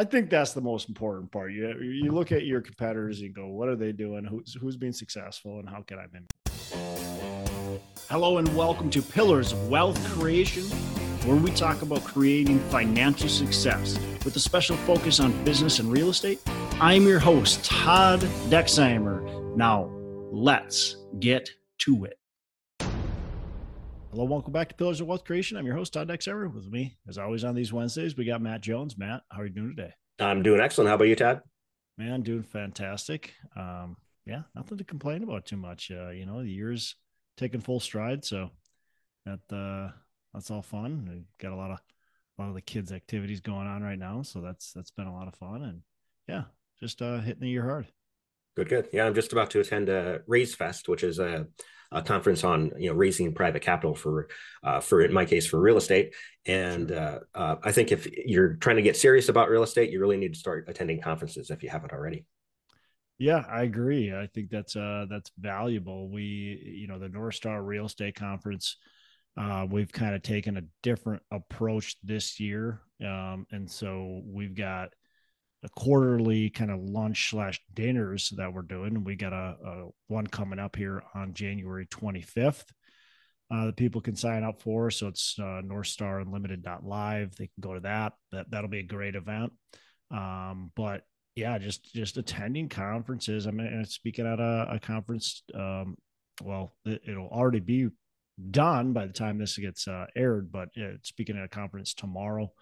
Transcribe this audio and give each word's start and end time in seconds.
I 0.00 0.04
think 0.04 0.30
that's 0.30 0.54
the 0.54 0.62
most 0.62 0.88
important 0.88 1.30
part. 1.30 1.52
You 1.52 1.78
you 1.78 2.10
look 2.10 2.32
at 2.32 2.46
your 2.46 2.62
competitors 2.62 3.20
and 3.20 3.34
go, 3.34 3.48
what 3.48 3.68
are 3.68 3.76
they 3.76 3.92
doing? 3.92 4.24
Who's 4.24 4.56
who's 4.58 4.74
being 4.74 4.94
successful, 4.94 5.58
and 5.58 5.68
how 5.68 5.82
can 5.82 5.98
I 5.98 6.06
be? 6.06 6.20
Hello 8.08 8.38
and 8.38 8.56
welcome 8.56 8.88
to 8.88 9.02
Pillars 9.02 9.52
of 9.52 9.68
Wealth 9.68 10.02
Creation, 10.12 10.62
where 11.26 11.36
we 11.36 11.50
talk 11.50 11.82
about 11.82 12.02
creating 12.02 12.60
financial 12.70 13.28
success 13.28 13.98
with 14.24 14.34
a 14.36 14.40
special 14.40 14.78
focus 14.78 15.20
on 15.20 15.44
business 15.44 15.80
and 15.80 15.92
real 15.92 16.08
estate. 16.08 16.40
I'm 16.80 17.02
your 17.06 17.18
host, 17.18 17.62
Todd 17.62 18.20
Dexheimer. 18.48 19.54
Now, 19.54 19.90
let's 20.32 20.96
get 21.18 21.50
to 21.80 22.06
it. 22.06 22.19
Hello, 24.10 24.24
welcome 24.24 24.52
back 24.52 24.68
to 24.68 24.74
Pillars 24.74 25.00
of 25.00 25.06
Wealth 25.06 25.22
Creation. 25.22 25.56
I'm 25.56 25.64
your 25.64 25.76
host, 25.76 25.92
Todd 25.92 26.08
Dexheimer. 26.08 26.52
With 26.52 26.66
me, 26.66 26.96
as 27.08 27.16
always, 27.16 27.44
on 27.44 27.54
these 27.54 27.72
Wednesdays, 27.72 28.16
we 28.16 28.24
got 28.24 28.42
Matt 28.42 28.60
Jones. 28.60 28.98
Matt, 28.98 29.22
how 29.30 29.40
are 29.40 29.46
you 29.46 29.52
doing 29.52 29.76
today? 29.76 29.92
I'm 30.18 30.42
doing 30.42 30.60
excellent. 30.60 30.88
How 30.88 30.96
about 30.96 31.06
you, 31.06 31.14
Todd? 31.14 31.42
Man, 31.96 32.22
doing 32.22 32.42
fantastic. 32.42 33.34
Um, 33.56 33.96
yeah, 34.26 34.42
nothing 34.56 34.78
to 34.78 34.84
complain 34.84 35.22
about 35.22 35.46
too 35.46 35.56
much. 35.56 35.92
Uh, 35.92 36.08
you 36.08 36.26
know, 36.26 36.42
the 36.42 36.50
year's 36.50 36.96
taking 37.36 37.60
full 37.60 37.78
stride, 37.78 38.24
so 38.24 38.50
that 39.26 39.56
uh, 39.56 39.92
that's 40.34 40.50
all 40.50 40.62
fun. 40.62 41.08
We 41.08 41.22
got 41.38 41.54
a 41.54 41.56
lot 41.56 41.70
of 41.70 41.78
a 42.36 42.42
lot 42.42 42.48
of 42.48 42.56
the 42.56 42.62
kids' 42.62 42.90
activities 42.90 43.40
going 43.40 43.68
on 43.68 43.80
right 43.80 43.98
now, 43.98 44.22
so 44.22 44.40
that's 44.40 44.72
that's 44.72 44.90
been 44.90 45.06
a 45.06 45.14
lot 45.14 45.28
of 45.28 45.36
fun, 45.36 45.62
and 45.62 45.82
yeah, 46.26 46.44
just 46.80 47.00
uh, 47.00 47.20
hitting 47.20 47.42
the 47.42 47.48
year 47.48 47.62
hard. 47.62 47.86
Good, 48.56 48.70
good. 48.70 48.88
Yeah, 48.92 49.06
I'm 49.06 49.14
just 49.14 49.32
about 49.32 49.50
to 49.50 49.60
attend 49.60 49.88
a 49.88 50.22
Raise 50.26 50.56
Fest, 50.56 50.88
which 50.88 51.04
is 51.04 51.20
a, 51.20 51.46
a 51.92 52.02
conference 52.02 52.44
on 52.44 52.72
you 52.78 52.88
know 52.88 52.94
raising 52.94 53.34
private 53.34 53.62
capital 53.62 53.94
for 53.94 54.28
uh, 54.62 54.80
for 54.80 55.02
in 55.02 55.12
my 55.12 55.24
case 55.24 55.46
for 55.46 55.60
real 55.60 55.76
estate. 55.76 56.14
And 56.46 56.90
uh, 56.92 57.20
uh, 57.34 57.56
I 57.62 57.72
think 57.72 57.92
if 57.92 58.06
you're 58.06 58.54
trying 58.54 58.76
to 58.76 58.82
get 58.82 58.96
serious 58.96 59.28
about 59.28 59.50
real 59.50 59.62
estate, 59.62 59.90
you 59.90 60.00
really 60.00 60.16
need 60.16 60.34
to 60.34 60.38
start 60.38 60.66
attending 60.68 61.00
conferences 61.00 61.50
if 61.50 61.62
you 61.62 61.68
haven't 61.68 61.92
already. 61.92 62.24
Yeah, 63.18 63.44
I 63.50 63.64
agree. 63.64 64.14
I 64.14 64.28
think 64.28 64.48
that's 64.48 64.76
uh 64.76 65.04
that's 65.10 65.30
valuable. 65.38 66.08
We, 66.08 66.78
you 66.80 66.86
know, 66.86 66.98
the 66.98 67.10
North 67.10 67.34
Star 67.34 67.62
Real 67.62 67.84
Estate 67.84 68.14
Conference, 68.14 68.76
uh, 69.36 69.66
we've 69.70 69.92
kind 69.92 70.14
of 70.14 70.22
taken 70.22 70.56
a 70.56 70.62
different 70.82 71.22
approach 71.30 71.96
this 72.02 72.40
year, 72.40 72.80
um, 73.04 73.46
and 73.50 73.70
so 73.70 74.22
we've 74.24 74.54
got 74.54 74.94
a 75.62 75.68
quarterly 75.70 76.50
kind 76.50 76.70
of 76.70 76.80
lunch 76.80 77.30
slash 77.30 77.60
dinners 77.74 78.32
that 78.36 78.52
we're 78.52 78.62
doing. 78.62 79.04
We 79.04 79.16
got 79.16 79.32
a, 79.32 79.56
a 79.64 79.88
one 80.08 80.26
coming 80.26 80.58
up 80.58 80.76
here 80.76 81.02
on 81.14 81.34
January 81.34 81.86
25th. 81.86 82.64
Uh, 83.52 83.66
that 83.66 83.76
people 83.76 84.00
can 84.00 84.14
sign 84.14 84.44
up 84.44 84.62
for. 84.62 84.92
So 84.92 85.08
it's 85.08 85.36
uh, 85.36 85.60
North 85.64 85.88
Star 85.88 86.20
Unlimited 86.20 86.64
live. 86.84 87.34
They 87.34 87.46
can 87.46 87.60
go 87.60 87.74
to 87.74 87.80
that. 87.80 88.12
That 88.30 88.48
that'll 88.48 88.70
be 88.70 88.78
a 88.78 88.84
great 88.84 89.16
event. 89.16 89.52
Um, 90.12 90.70
but 90.76 91.02
yeah, 91.34 91.58
just 91.58 91.92
just 91.92 92.16
attending 92.16 92.68
conferences. 92.68 93.48
I 93.48 93.50
mean, 93.50 93.84
speaking 93.86 94.26
at 94.26 94.38
a, 94.38 94.68
a 94.74 94.78
conference. 94.78 95.42
Um, 95.52 95.96
well, 96.42 96.72
it, 96.84 97.02
will 97.08 97.28
already 97.28 97.60
be 97.60 97.88
done 98.50 98.92
by 98.92 99.06
the 99.06 99.12
time 99.12 99.38
this 99.38 99.58
gets 99.58 99.88
uh, 99.88 100.06
aired. 100.16 100.52
But 100.52 100.68
speaking 101.02 101.36
at 101.36 101.44
a 101.44 101.48
conference 101.48 101.92
tomorrow, 101.92 102.52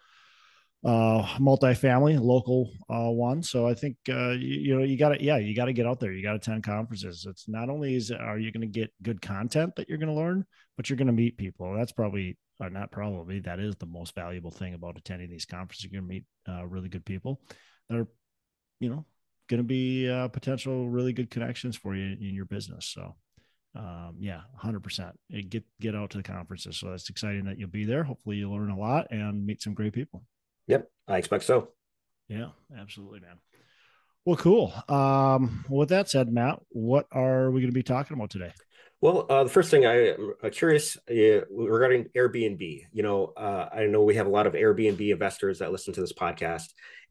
uh, 0.85 1.23
multifamily 1.39 2.21
local 2.21 2.71
uh, 2.89 3.11
one. 3.11 3.43
So 3.43 3.67
I 3.67 3.75
think 3.75 3.97
uh, 4.09 4.31
you, 4.31 4.61
you 4.61 4.79
know 4.79 4.85
you 4.85 4.97
got 4.97 5.11
to 5.11 5.23
yeah 5.23 5.39
you 5.39 5.55
got 5.55 5.67
to 5.67 5.73
get 5.73 5.87
out 5.87 6.01
there. 6.01 6.13
You 6.13 6.23
got 6.23 6.33
to 6.33 6.37
attend 6.37 6.65
conferences. 6.65 7.27
It's 7.29 7.49
not 7.49 7.69
only 7.69 7.95
is 7.95 8.11
are 8.11 8.39
you 8.39 8.53
going 8.53 8.61
to 8.63 8.67
get 8.67 8.93
good 9.03 9.21
content 9.21 9.75
that 9.77 9.89
you're 9.89 9.99
going 9.99 10.09
to 10.09 10.15
learn, 10.15 10.45
but 10.77 10.89
you're 10.89 10.97
going 10.97 11.07
to 11.09 11.13
meet 11.13 11.37
people. 11.37 11.75
That's 11.77 11.93
probably 11.93 12.37
or 12.61 12.71
not 12.71 12.91
probably 12.91 13.41
that 13.41 13.61
is 13.61 13.77
the 13.77 13.87
most 13.87 14.15
valuable 14.15 14.51
thing 14.51 14.75
about 14.75 14.99
attending 14.99 15.31
these 15.31 15.47
conferences. 15.47 15.85
You're 15.85 16.01
going 16.01 16.09
to 16.09 16.15
meet 16.15 16.25
uh, 16.49 16.67
really 16.67 16.89
good 16.89 17.05
people 17.05 17.41
that 17.89 17.99
are 17.99 18.09
you 18.81 18.89
know, 18.89 19.05
going 19.49 19.59
to 19.59 19.65
be 19.65 20.09
uh, 20.09 20.29
potential 20.29 20.89
really 20.89 21.13
good 21.13 21.31
connections 21.31 21.77
for 21.77 21.95
you 21.95 22.17
in 22.21 22.35
your 22.35 22.45
business. 22.45 22.87
So, 22.87 23.17
um, 23.75 24.17
yeah, 24.19 24.41
hundred 24.57 24.83
percent. 24.83 25.19
Get 25.49 25.65
get 25.81 25.95
out 25.95 26.11
to 26.11 26.19
the 26.19 26.23
conferences. 26.23 26.79
So 26.79 26.91
that's 26.91 27.11
exciting 27.11 27.45
that 27.45 27.59
you'll 27.59 27.69
be 27.69 27.85
there. 27.85 28.05
Hopefully, 28.05 28.37
you'll 28.37 28.53
learn 28.53 28.71
a 28.71 28.79
lot 28.79 29.07
and 29.11 29.45
meet 29.45 29.63
some 29.63 29.75
great 29.75 29.93
people. 29.93 30.25
Yep, 30.69 30.89
I 31.09 31.19
expect 31.19 31.45
so. 31.45 31.71
Yeah, 32.29 32.51
absolutely, 32.79 33.21
man. 33.21 33.39
Well, 34.25 34.37
cool. 34.37 34.73
Um, 34.89 35.65
with 35.69 35.89
that 35.89 36.11
said, 36.11 36.31
Matt, 36.31 36.61
what 36.69 37.07
are 37.11 37.51
we 37.51 37.61
going 37.61 37.71
to 37.71 37.75
be 37.75 37.83
talking 37.83 38.17
about 38.17 38.31
today? 38.31 38.53
Well, 39.01 39.27
uh, 39.31 39.45
the 39.45 39.51
first 39.51 39.71
thing 39.71 39.87
I 39.87 40.09
am 40.09 40.35
uh, 40.43 40.51
curious 40.51 40.97
uh, 41.11 41.47
regarding 41.51 42.07
Airbnb. 42.17 42.83
You 42.93 43.03
know, 43.03 43.33
uh, 43.37 43.69
I 43.73 43.87
know 43.87 44.03
we 44.03 44.17
have 44.17 44.27
a 44.27 44.31
lot 44.31 44.47
of 44.47 44.55
Airbnb 44.55 45.11
investors 45.11 45.61
that 45.61 45.73
listen 45.73 45.95
to 45.95 46.01
this 46.01 46.13
podcast, 46.13 46.67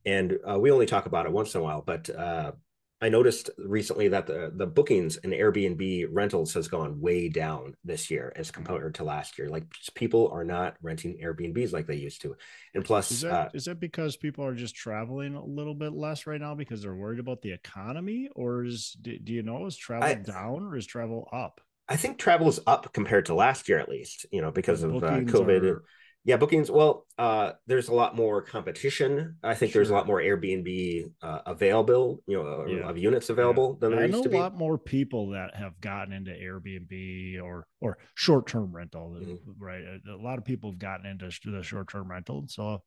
and 0.05 0.37
uh, 0.47 0.59
we 0.59 0.69
only 0.69 0.85
talk 0.85 1.05
about 1.05 1.25
it 1.25 1.31
once 1.31 1.55
in 1.55 1.61
a 1.61 1.63
while. 1.63 1.81
But 1.81 2.09
uh, 2.09 2.51
I 2.99 3.09
noticed 3.09 3.51
recently 3.59 4.07
that 4.07 4.25
the 4.25 4.51
the 4.55 4.65
bookings 4.65 5.17
and 5.17 5.31
Airbnb 5.31 6.07
rentals 6.11 6.55
has 6.55 6.67
gone 6.67 6.99
way 6.99 7.29
down 7.29 7.75
this 7.83 8.09
year 8.09 8.33
as 8.35 8.49
compared 8.49 8.95
to 8.95 9.03
last 9.03 9.37
year. 9.37 9.49
Like 9.49 9.65
people 9.93 10.29
are 10.33 10.43
not 10.43 10.77
renting 10.81 11.19
Airbnbs 11.23 11.71
like 11.73 11.85
they 11.85 11.95
used 11.95 12.21
to, 12.23 12.35
and 12.73 12.83
plus, 12.83 13.11
is 13.11 13.21
that, 13.21 13.31
uh, 13.31 13.49
is 13.53 13.65
that 13.65 13.79
because 13.79 14.17
people 14.17 14.43
are 14.43 14.55
just 14.55 14.75
traveling 14.75 15.35
a 15.35 15.45
little 15.45 15.75
bit 15.75 15.93
less 15.93 16.25
right 16.25 16.41
now 16.41 16.55
because 16.55 16.81
they're 16.81 16.95
worried 16.95 17.19
about 17.19 17.43
the 17.43 17.51
economy, 17.51 18.29
or 18.35 18.63
is 18.63 18.97
do, 18.99 19.17
do 19.19 19.31
you 19.31 19.43
know 19.43 19.67
is 19.67 19.77
travel 19.77 20.07
I, 20.07 20.15
down 20.15 20.63
or 20.63 20.75
is 20.75 20.87
travel 20.87 21.29
up? 21.31 21.61
I 21.87 21.97
think 21.97 22.17
travel 22.17 22.47
is 22.49 22.59
up 22.65 22.93
compared 22.93 23.27
to 23.27 23.35
last 23.35 23.69
year 23.69 23.77
at 23.77 23.89
least. 23.89 24.25
You 24.31 24.41
know 24.41 24.51
because 24.51 24.81
of 24.81 25.03
uh, 25.03 25.19
COVID. 25.19 25.63
Are, 25.71 25.83
yeah, 26.27 26.35
bookings. 26.35 26.69
Well, 26.69 27.07
uh, 27.17 27.53
there's 27.67 27.87
a 27.87 27.93
lot 27.93 28.13
more 28.13 28.41
competition. 28.41 29.37
I 29.41 29.55
think 29.55 29.71
sure. 29.71 29.79
there's 29.79 29.91
a 29.91 29.93
lot 29.93 30.07
more 30.07 30.19
Airbnb 30.19 31.05
uh, 31.21 31.39
available, 31.45 32.21
you 32.27 32.35
know, 32.35 32.65
yeah. 32.67 32.89
of 32.89 32.97
units 32.97 33.29
available 33.29 33.79
yeah. 33.81 33.87
than 33.87 33.95
there 33.95 34.03
I 34.03 34.07
used 34.07 34.23
to 34.23 34.29
be. 34.29 34.35
a 34.35 34.41
lot 34.41 34.57
more 34.57 34.77
people 34.77 35.29
that 35.29 35.55
have 35.55 35.79
gotten 35.79 36.11
into 36.11 36.31
Airbnb 36.31 37.41
or 37.41 37.65
or 37.79 37.97
short 38.15 38.45
term 38.45 38.75
rental, 38.75 39.15
mm-hmm. 39.17 39.35
right? 39.57 39.81
A 39.81 40.21
lot 40.21 40.37
of 40.37 40.43
people 40.43 40.71
have 40.71 40.79
gotten 40.79 41.05
into 41.05 41.31
the 41.45 41.63
short 41.63 41.89
term 41.89 42.11
rental. 42.11 42.43
So, 42.49 42.83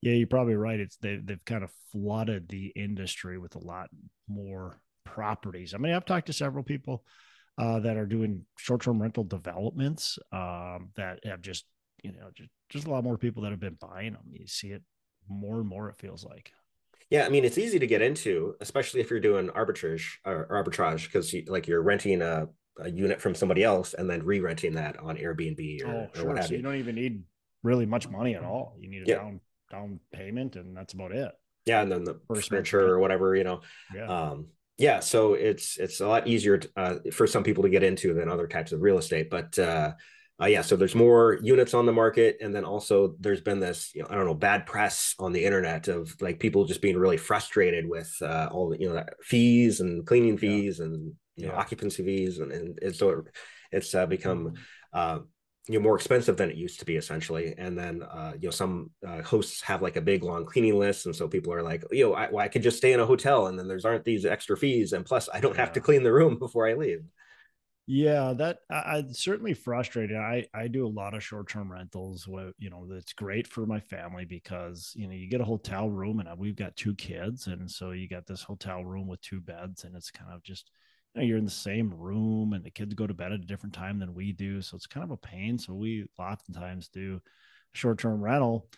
yeah, 0.00 0.12
you're 0.12 0.28
probably 0.28 0.54
right. 0.54 0.78
It's 0.78 0.96
they 0.98 1.16
they've 1.16 1.44
kind 1.44 1.64
of 1.64 1.72
flooded 1.90 2.48
the 2.48 2.68
industry 2.76 3.36
with 3.36 3.56
a 3.56 3.64
lot 3.66 3.90
more 4.28 4.80
properties. 5.04 5.74
I 5.74 5.78
mean, 5.78 5.92
I've 5.92 6.04
talked 6.04 6.28
to 6.28 6.32
several 6.32 6.62
people 6.62 7.02
uh, 7.58 7.80
that 7.80 7.96
are 7.96 8.06
doing 8.06 8.44
short 8.56 8.82
term 8.82 9.02
rental 9.02 9.24
developments 9.24 10.20
um, 10.30 10.90
that 10.94 11.18
have 11.24 11.42
just 11.42 11.64
you 12.02 12.12
know 12.12 12.28
just, 12.34 12.50
just 12.68 12.86
a 12.86 12.90
lot 12.90 13.04
more 13.04 13.18
people 13.18 13.42
that 13.42 13.50
have 13.50 13.60
been 13.60 13.78
buying 13.80 14.12
them 14.12 14.22
you 14.32 14.46
see 14.46 14.68
it 14.68 14.82
more 15.28 15.56
and 15.56 15.68
more 15.68 15.88
it 15.88 15.98
feels 15.98 16.24
like 16.24 16.52
yeah 17.10 17.24
i 17.24 17.28
mean 17.28 17.44
it's 17.44 17.58
easy 17.58 17.78
to 17.78 17.86
get 17.86 18.02
into 18.02 18.54
especially 18.60 19.00
if 19.00 19.10
you're 19.10 19.20
doing 19.20 19.48
arbitrage 19.48 20.04
or 20.24 20.46
arbitrage 20.50 21.06
because 21.06 21.32
you, 21.32 21.44
like 21.48 21.66
you're 21.66 21.82
renting 21.82 22.22
a, 22.22 22.46
a 22.80 22.90
unit 22.90 23.20
from 23.20 23.34
somebody 23.34 23.62
else 23.62 23.94
and 23.94 24.08
then 24.08 24.22
re-renting 24.24 24.74
that 24.74 24.98
on 24.98 25.16
airbnb 25.16 25.84
or, 25.84 25.88
oh, 25.88 26.10
sure. 26.14 26.30
or 26.30 26.42
so 26.42 26.50
you. 26.50 26.56
you 26.58 26.62
don't 26.62 26.76
even 26.76 26.94
need 26.94 27.22
really 27.62 27.86
much 27.86 28.08
money 28.08 28.34
at 28.34 28.44
all 28.44 28.76
you 28.78 28.88
need 28.88 29.02
a 29.02 29.06
yeah. 29.06 29.16
down 29.16 29.40
down 29.70 30.00
payment 30.12 30.56
and 30.56 30.76
that's 30.76 30.92
about 30.92 31.12
it 31.12 31.32
yeah 31.64 31.82
and 31.82 31.90
then 31.90 32.04
the 32.04 32.20
First 32.28 32.48
furniture 32.48 32.88
or 32.88 33.00
whatever 33.00 33.34
you 33.34 33.42
know 33.42 33.60
yeah. 33.92 34.06
um 34.06 34.46
yeah 34.78 35.00
so 35.00 35.34
it's 35.34 35.76
it's 35.78 36.00
a 36.00 36.06
lot 36.06 36.28
easier 36.28 36.58
to, 36.58 36.70
uh, 36.76 36.94
for 37.12 37.26
some 37.26 37.42
people 37.42 37.64
to 37.64 37.68
get 37.68 37.82
into 37.82 38.14
than 38.14 38.28
other 38.28 38.46
types 38.46 38.70
of 38.70 38.80
real 38.80 38.98
estate 38.98 39.28
but 39.30 39.58
uh 39.58 39.92
uh, 40.40 40.46
yeah, 40.46 40.60
so 40.60 40.76
there's 40.76 40.94
more 40.94 41.38
units 41.42 41.72
on 41.72 41.86
the 41.86 41.92
market, 41.92 42.36
and 42.42 42.54
then 42.54 42.64
also 42.64 43.14
there's 43.20 43.40
been 43.40 43.58
this, 43.58 43.90
you 43.94 44.02
know, 44.02 44.08
I 44.10 44.14
don't 44.14 44.26
know, 44.26 44.34
bad 44.34 44.66
press 44.66 45.14
on 45.18 45.32
the 45.32 45.42
internet 45.42 45.88
of 45.88 46.14
like 46.20 46.40
people 46.40 46.66
just 46.66 46.82
being 46.82 46.98
really 46.98 47.16
frustrated 47.16 47.88
with 47.88 48.14
uh, 48.20 48.50
all 48.52 48.68
the, 48.68 48.78
you 48.78 48.92
know, 48.92 49.02
fees 49.22 49.80
and 49.80 50.06
cleaning 50.06 50.36
fees 50.36 50.78
yeah. 50.78 50.84
and 50.84 51.14
you 51.36 51.46
know 51.46 51.54
yeah. 51.54 51.58
occupancy 51.58 52.04
fees, 52.04 52.38
and, 52.38 52.52
and, 52.52 52.78
and 52.82 52.94
so 52.94 53.24
it's 53.72 53.94
uh, 53.94 54.04
become 54.04 54.48
mm-hmm. 54.48 54.56
uh, 54.92 55.18
you 55.68 55.78
know 55.78 55.82
more 55.82 55.96
expensive 55.96 56.36
than 56.36 56.50
it 56.50 56.56
used 56.56 56.80
to 56.80 56.84
be 56.84 56.96
essentially. 56.96 57.54
And 57.56 57.78
then 57.78 58.02
uh, 58.02 58.32
you 58.38 58.48
know 58.48 58.52
some 58.52 58.90
uh, 59.06 59.22
hosts 59.22 59.62
have 59.62 59.80
like 59.80 59.96
a 59.96 60.02
big 60.02 60.22
long 60.22 60.44
cleaning 60.44 60.78
list, 60.78 61.06
and 61.06 61.16
so 61.16 61.28
people 61.28 61.54
are 61.54 61.62
like, 61.62 61.82
you 61.90 62.04
know, 62.04 62.14
I, 62.14 62.28
well, 62.30 62.44
I 62.44 62.48
could 62.48 62.62
just 62.62 62.76
stay 62.76 62.92
in 62.92 63.00
a 63.00 63.06
hotel, 63.06 63.46
and 63.46 63.58
then 63.58 63.68
there's 63.68 63.86
aren't 63.86 64.04
these 64.04 64.26
extra 64.26 64.56
fees, 64.56 64.92
and 64.92 65.06
plus 65.06 65.30
I 65.32 65.40
don't 65.40 65.54
yeah. 65.54 65.62
have 65.62 65.72
to 65.72 65.80
clean 65.80 66.02
the 66.02 66.12
room 66.12 66.38
before 66.38 66.68
I 66.68 66.74
leave. 66.74 67.04
Yeah, 67.88 68.32
that 68.38 68.58
I, 68.68 68.74
I 68.98 69.04
certainly 69.12 69.54
frustrated. 69.54 70.16
I 70.16 70.46
I 70.52 70.66
do 70.66 70.84
a 70.86 70.88
lot 70.88 71.14
of 71.14 71.22
short 71.22 71.48
term 71.48 71.70
rentals. 71.70 72.26
Where, 72.26 72.50
you 72.58 72.68
know, 72.68 72.84
that's 72.88 73.12
great 73.12 73.46
for 73.46 73.64
my 73.64 73.78
family 73.78 74.24
because 74.24 74.92
you 74.96 75.06
know 75.06 75.12
you 75.14 75.28
get 75.28 75.40
a 75.40 75.44
hotel 75.44 75.88
room, 75.88 76.18
and 76.18 76.28
uh, 76.28 76.34
we've 76.36 76.56
got 76.56 76.76
two 76.76 76.94
kids, 76.96 77.46
and 77.46 77.70
so 77.70 77.92
you 77.92 78.08
got 78.08 78.26
this 78.26 78.42
hotel 78.42 78.84
room 78.84 79.06
with 79.06 79.20
two 79.20 79.40
beds, 79.40 79.84
and 79.84 79.94
it's 79.94 80.10
kind 80.10 80.32
of 80.32 80.42
just 80.42 80.70
you 81.14 81.20
know, 81.20 81.26
you're 81.28 81.38
in 81.38 81.44
the 81.44 81.50
same 81.50 81.94
room, 81.94 82.54
and 82.54 82.64
the 82.64 82.70
kids 82.70 82.92
go 82.94 83.06
to 83.06 83.14
bed 83.14 83.32
at 83.32 83.40
a 83.40 83.44
different 83.44 83.74
time 83.74 84.00
than 84.00 84.14
we 84.14 84.32
do, 84.32 84.60
so 84.62 84.74
it's 84.76 84.86
kind 84.88 85.04
of 85.04 85.12
a 85.12 85.16
pain. 85.16 85.56
So 85.56 85.72
we 85.74 86.06
oftentimes 86.18 86.88
do 86.88 87.20
short 87.72 87.98
term 88.00 88.20
rental. 88.20 88.68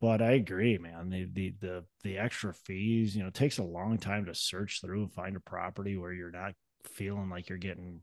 But 0.00 0.22
I 0.22 0.32
agree, 0.32 0.78
man. 0.78 1.10
The, 1.10 1.26
the 1.32 1.54
the 1.60 1.84
the 2.02 2.18
extra 2.18 2.54
fees, 2.54 3.14
you 3.14 3.22
know, 3.22 3.28
it 3.28 3.34
takes 3.34 3.58
a 3.58 3.62
long 3.62 3.98
time 3.98 4.24
to 4.26 4.34
search 4.34 4.80
through 4.80 5.02
and 5.02 5.12
find 5.12 5.36
a 5.36 5.40
property 5.40 5.96
where 5.98 6.12
you're 6.12 6.30
not 6.30 6.54
feeling 6.84 7.28
like 7.30 7.48
you're 7.50 7.58
getting 7.58 8.00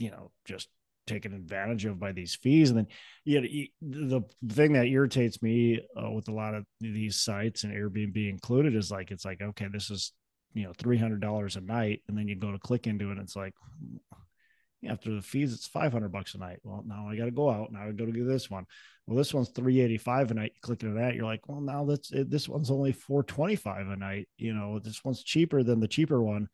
you 0.00 0.10
know, 0.10 0.32
just 0.46 0.68
taken 1.06 1.34
advantage 1.34 1.84
of 1.84 2.00
by 2.00 2.12
these 2.12 2.34
fees. 2.34 2.70
And 2.70 2.78
then 2.78 2.86
you 3.24 3.40
know, 3.40 4.24
the 4.46 4.54
thing 4.54 4.72
that 4.72 4.86
irritates 4.86 5.42
me 5.42 5.80
uh, 5.96 6.10
with 6.10 6.28
a 6.28 6.34
lot 6.34 6.54
of 6.54 6.64
these 6.80 7.20
sites 7.20 7.64
and 7.64 7.72
Airbnb 7.72 8.28
included 8.28 8.74
is 8.74 8.90
like, 8.90 9.10
it's 9.10 9.24
like, 9.24 9.42
okay, 9.42 9.66
this 9.70 9.90
is, 9.90 10.12
you 10.54 10.64
know, 10.64 10.72
$300 10.72 11.56
a 11.56 11.60
night. 11.60 12.02
And 12.08 12.16
then 12.16 12.26
you 12.26 12.34
go 12.34 12.50
to 12.50 12.58
click 12.58 12.86
into 12.86 13.08
it. 13.08 13.12
And 13.12 13.20
it's 13.20 13.36
like, 13.36 13.54
after 14.88 15.14
the 15.14 15.22
fees, 15.22 15.52
it's 15.52 15.66
500 15.66 16.10
bucks 16.10 16.34
a 16.34 16.38
night. 16.38 16.60
Well, 16.62 16.82
now 16.86 17.08
I 17.08 17.16
got 17.16 17.26
to 17.26 17.30
go 17.30 17.50
out. 17.50 17.70
Now 17.70 17.82
I 17.82 17.92
go 17.92 18.06
to 18.06 18.12
get 18.12 18.26
this 18.26 18.48
one. 18.48 18.64
Well, 19.06 19.18
this 19.18 19.34
one's 19.34 19.50
385 19.50 20.30
a 20.30 20.34
night. 20.34 20.52
You 20.54 20.60
click 20.62 20.82
into 20.82 20.98
that. 21.00 21.14
You're 21.14 21.26
like, 21.26 21.46
well, 21.48 21.60
now 21.60 21.84
that's. 21.84 22.10
This 22.10 22.48
one's 22.48 22.70
only 22.70 22.92
425 22.92 23.88
a 23.88 23.96
night. 23.96 24.28
You 24.38 24.54
know, 24.54 24.78
this 24.78 25.04
one's 25.04 25.22
cheaper 25.22 25.62
than 25.62 25.80
the 25.80 25.88
cheaper 25.88 26.22
one 26.22 26.48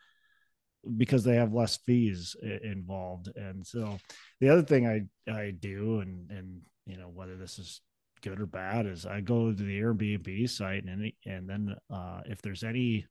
because 0.97 1.25
they 1.25 1.37
have 1.37 1.53
less 1.53 1.77
fees 1.79 2.37
involved. 2.63 3.29
And 3.37 3.67
so 3.67 3.99
the 4.41 4.49
other 4.49 4.63
thing 4.63 4.87
I, 4.87 5.31
I 5.31 5.53
do, 5.59 6.01
and, 6.01 6.31
and, 6.31 6.61
you 6.87 6.97
know, 6.97 7.09
whether 7.13 7.37
this 7.37 7.59
is 7.59 7.81
good 8.23 8.41
or 8.41 8.47
bad 8.47 8.87
is 8.87 9.07
I 9.07 9.21
go 9.21 9.53
to 9.53 9.63
the 9.63 9.81
Airbnb 9.81 10.49
site 10.49 10.85
and, 10.85 11.13
and 11.25 11.49
then, 11.49 11.75
uh, 11.91 12.21
if 12.27 12.41
there's 12.43 12.65
any, 12.65 13.07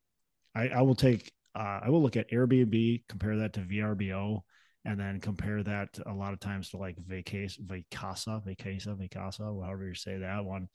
I, 0.55 0.69
I 0.69 0.81
will 0.81 0.95
take, 0.95 1.31
uh, 1.55 1.79
I 1.83 1.89
will 1.89 2.01
look 2.01 2.17
at 2.17 2.31
Airbnb, 2.31 3.03
compare 3.07 3.37
that 3.37 3.53
to 3.53 3.61
VRBO, 3.61 4.41
and 4.85 4.99
then 4.99 5.19
compare 5.19 5.63
that 5.63 5.97
a 6.05 6.13
lot 6.13 6.33
of 6.33 6.39
times 6.39 6.69
to 6.69 6.77
like 6.77 6.95
Vacasa, 6.97 7.59
Vacasa, 7.65 8.45
Vacasa, 8.45 8.95
Vacasa, 8.95 9.63
however 9.63 9.87
you 9.87 9.95
say 9.95 10.17
that 10.17 10.45
one. 10.45 10.67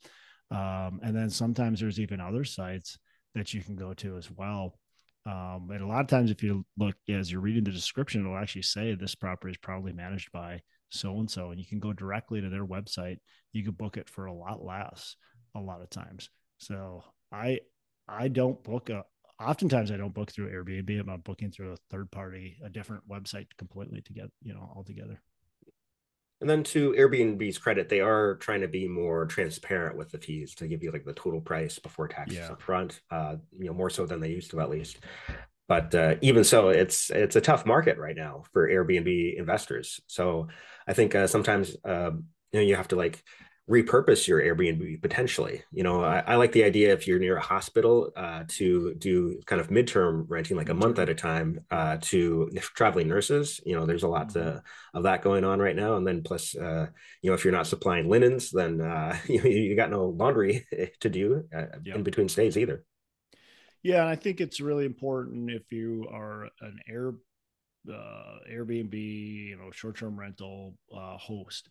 Um, 0.51 0.99
and 1.01 1.15
then 1.15 1.29
sometimes 1.29 1.79
there's 1.79 1.99
even 1.99 2.19
other 2.19 2.43
sites 2.43 2.97
that 3.35 3.53
you 3.53 3.61
can 3.61 3.75
go 3.75 3.93
to 3.93 4.17
as 4.17 4.29
well. 4.29 4.77
Um, 5.25 5.69
and 5.71 5.81
a 5.81 5.87
lot 5.87 6.01
of 6.01 6.07
times, 6.07 6.31
if 6.31 6.41
you 6.41 6.65
look 6.77 6.95
as 7.09 7.31
you're 7.31 7.41
reading 7.41 7.63
the 7.63 7.71
description, 7.71 8.21
it'll 8.21 8.37
actually 8.37 8.63
say 8.63 8.95
this 8.95 9.15
property 9.15 9.51
is 9.51 9.57
probably 9.57 9.93
managed 9.93 10.31
by 10.31 10.61
so 10.89 11.19
and 11.19 11.29
so, 11.29 11.51
and 11.51 11.59
you 11.59 11.65
can 11.65 11.79
go 11.79 11.93
directly 11.93 12.41
to 12.41 12.49
their 12.49 12.65
website. 12.65 13.17
You 13.53 13.63
can 13.63 13.73
book 13.73 13.97
it 13.97 14.09
for 14.09 14.25
a 14.25 14.33
lot 14.33 14.63
less, 14.63 15.15
a 15.55 15.59
lot 15.59 15.81
of 15.81 15.89
times. 15.89 16.29
So 16.57 17.03
I 17.31 17.59
I 18.07 18.27
don't 18.27 18.63
book 18.63 18.89
a. 18.89 19.03
Oftentimes, 19.39 19.91
I 19.91 19.97
don't 19.97 20.13
book 20.13 20.31
through 20.31 20.51
Airbnb. 20.51 21.09
I'm 21.09 21.21
booking 21.21 21.51
through 21.51 21.73
a 21.73 21.77
third 21.89 22.11
party, 22.11 22.57
a 22.63 22.69
different 22.69 23.07
website 23.09 23.47
completely 23.57 24.01
to 24.01 24.13
get 24.13 24.25
you 24.43 24.53
know 24.53 24.71
altogether. 24.75 25.21
And 26.41 26.49
then 26.49 26.63
to 26.63 26.91
Airbnb's 26.93 27.59
credit, 27.59 27.87
they 27.87 28.01
are 28.01 28.35
trying 28.35 28.61
to 28.61 28.67
be 28.67 28.87
more 28.87 29.25
transparent 29.27 29.95
with 29.95 30.09
the 30.09 30.17
fees 30.17 30.55
to 30.55 30.67
give 30.67 30.81
you 30.83 30.91
like 30.91 31.05
the 31.05 31.13
total 31.13 31.39
price 31.39 31.77
before 31.77 32.07
taxes 32.07 32.39
yeah. 32.39 32.51
up 32.51 32.61
front, 32.61 32.99
uh, 33.11 33.35
you 33.57 33.67
know, 33.67 33.73
more 33.73 33.91
so 33.91 34.07
than 34.07 34.19
they 34.19 34.29
used 34.29 34.49
to 34.51 34.59
at 34.59 34.69
least. 34.69 34.97
But 35.67 35.93
uh, 35.93 36.15
even 36.21 36.43
so, 36.43 36.69
it's 36.69 37.11
it's 37.11 37.37
a 37.37 37.41
tough 37.41 37.65
market 37.65 37.97
right 37.97 38.15
now 38.15 38.43
for 38.51 38.67
Airbnb 38.67 39.37
investors. 39.37 40.01
So 40.07 40.47
I 40.85 40.93
think 40.93 41.15
uh, 41.15 41.27
sometimes 41.27 41.77
uh, 41.85 42.11
you 42.51 42.59
know 42.59 42.61
you 42.61 42.75
have 42.75 42.89
to 42.89 42.97
like 42.97 43.23
repurpose 43.69 44.27
your 44.27 44.41
Airbnb 44.41 45.01
potentially. 45.01 45.63
You 45.71 45.83
know, 45.83 46.03
I, 46.03 46.19
I, 46.19 46.35
like 46.35 46.51
the 46.51 46.63
idea 46.63 46.93
if 46.93 47.07
you're 47.07 47.19
near 47.19 47.37
a 47.37 47.41
hospital 47.41 48.11
uh, 48.15 48.43
to 48.49 48.95
do 48.95 49.39
kind 49.45 49.61
of 49.61 49.69
midterm 49.69 50.25
renting, 50.27 50.57
like 50.57 50.69
a 50.69 50.73
month 50.73 50.99
at 50.99 51.09
a 51.09 51.15
time, 51.15 51.59
uh, 51.69 51.97
to 52.01 52.49
traveling 52.75 53.07
nurses. 53.07 53.61
You 53.65 53.75
know, 53.75 53.85
there's 53.85 54.03
a 54.03 54.07
lot 54.07 54.29
to, 54.29 54.39
mm-hmm. 54.39 54.97
of 54.97 55.03
that 55.03 55.21
going 55.21 55.43
on 55.43 55.59
right 55.59 55.75
now. 55.75 55.95
And 55.95 56.05
then 56.05 56.23
plus, 56.23 56.55
uh, 56.55 56.87
you 57.21 57.29
know, 57.29 57.33
if 57.33 57.45
you're 57.45 57.53
not 57.53 57.67
supplying 57.67 58.09
linens, 58.09 58.51
then 58.51 58.81
uh, 58.81 59.17
you 59.27 59.41
you 59.43 59.75
got 59.75 59.91
no 59.91 60.05
laundry 60.05 60.65
to 60.99 61.09
do 61.09 61.45
uh, 61.55 61.65
yep. 61.83 61.97
in 61.97 62.03
between 62.03 62.29
stays 62.29 62.57
either. 62.57 62.83
Yeah, 63.83 64.01
and 64.01 64.09
I 64.09 64.15
think 64.15 64.41
it's 64.41 64.61
really 64.61 64.85
important 64.85 65.49
if 65.49 65.71
you 65.71 66.07
are 66.11 66.49
an 66.61 66.79
air 66.87 67.13
uh, 67.89 68.37
Airbnb, 68.51 68.93
you 68.93 69.57
know, 69.57 69.71
short-term 69.71 70.19
rental 70.19 70.75
host 70.91 71.67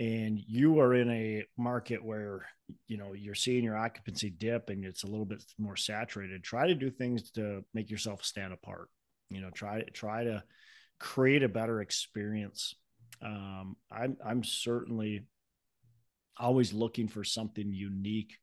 and 0.00 0.40
you 0.48 0.80
are 0.80 0.94
in 0.94 1.10
a 1.10 1.44
market 1.58 2.02
where 2.02 2.46
you 2.88 2.96
know 2.96 3.12
you're 3.12 3.34
seeing 3.34 3.62
your 3.62 3.76
occupancy 3.76 4.30
dip 4.30 4.70
and 4.70 4.84
it's 4.84 5.04
a 5.04 5.06
little 5.06 5.26
bit 5.26 5.44
more 5.58 5.76
saturated 5.76 6.42
try 6.42 6.66
to 6.66 6.74
do 6.74 6.90
things 6.90 7.30
to 7.30 7.62
make 7.74 7.90
yourself 7.90 8.24
stand 8.24 8.52
apart 8.52 8.88
you 9.28 9.40
know 9.40 9.50
try 9.50 9.82
try 9.92 10.24
to 10.24 10.42
create 10.98 11.42
a 11.42 11.48
better 11.48 11.80
experience. 11.80 12.74
Um, 13.22 13.76
i'm 13.92 14.16
i'm 14.24 14.42
certainly 14.42 15.26
always 16.38 16.72
looking 16.72 17.06
for 17.06 17.22
something 17.22 17.70
unique 17.70 18.38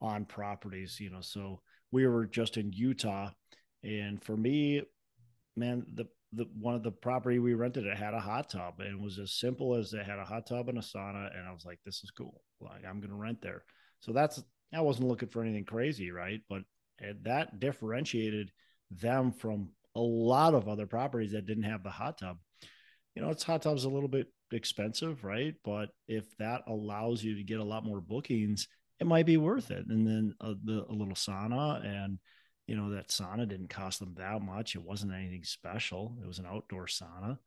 on 0.00 0.24
properties 0.24 0.98
you 0.98 1.10
know 1.10 1.20
so 1.20 1.60
we 1.90 2.06
were 2.06 2.24
just 2.24 2.56
in 2.56 2.72
utah 2.72 3.28
and 3.82 4.22
for 4.22 4.36
me 4.36 4.82
man 5.56 5.84
the 5.92 6.06
the 6.34 6.46
one 6.58 6.74
of 6.74 6.82
the 6.82 6.90
property 6.90 7.38
we 7.38 7.54
rented 7.54 7.86
it 7.86 7.96
had 7.96 8.14
a 8.14 8.20
hot 8.20 8.50
tub 8.50 8.74
and 8.78 8.88
it 8.88 9.00
was 9.00 9.18
as 9.18 9.32
simple 9.32 9.74
as 9.74 9.92
it 9.92 10.04
had 10.04 10.18
a 10.18 10.24
hot 10.24 10.46
tub 10.46 10.68
and 10.68 10.78
a 10.78 10.82
sauna 10.82 11.36
and 11.36 11.46
I 11.46 11.52
was 11.52 11.64
like 11.64 11.78
this 11.84 12.02
is 12.04 12.10
cool. 12.10 12.42
Like 12.60 12.84
I'm 12.88 13.00
gonna 13.00 13.14
rent 13.14 13.40
there. 13.42 13.64
So 14.00 14.12
that's 14.12 14.42
I 14.72 14.80
wasn't 14.80 15.08
looking 15.08 15.28
for 15.28 15.42
anything 15.42 15.64
crazy 15.64 16.10
right? 16.10 16.40
But 16.48 16.62
eh, 17.02 17.12
that 17.22 17.60
differentiated 17.60 18.50
them 18.90 19.32
from 19.32 19.70
a 19.96 20.00
lot 20.00 20.54
of 20.54 20.68
other 20.68 20.86
properties 20.86 21.32
that 21.32 21.46
didn't 21.46 21.64
have 21.64 21.82
the 21.82 21.90
hot 21.90 22.18
tub. 22.18 22.38
You 23.14 23.22
know 23.22 23.30
it's 23.30 23.42
hot 23.42 23.62
tub's 23.62 23.84
a 23.84 23.90
little 23.90 24.08
bit 24.08 24.28
expensive 24.52 25.24
right? 25.24 25.54
But 25.64 25.90
if 26.08 26.24
that 26.38 26.62
allows 26.68 27.22
you 27.22 27.36
to 27.36 27.44
get 27.44 27.60
a 27.60 27.64
lot 27.64 27.84
more 27.84 28.00
bookings 28.00 28.68
it 29.00 29.06
might 29.06 29.26
be 29.26 29.36
worth 29.36 29.70
it. 29.70 29.86
And 29.88 30.06
then 30.06 30.34
a, 30.40 30.54
the, 30.62 30.84
a 30.88 30.92
little 30.92 31.14
sauna 31.14 31.84
and 31.84 32.18
you 32.66 32.76
know 32.76 32.90
that 32.90 33.08
sauna 33.08 33.48
didn't 33.48 33.70
cost 33.70 34.00
them 34.00 34.14
that 34.16 34.42
much. 34.42 34.74
It 34.74 34.82
wasn't 34.82 35.12
anything 35.12 35.44
special. 35.44 36.16
It 36.22 36.26
was 36.26 36.38
an 36.38 36.46
outdoor 36.46 36.86
sauna. 36.86 37.38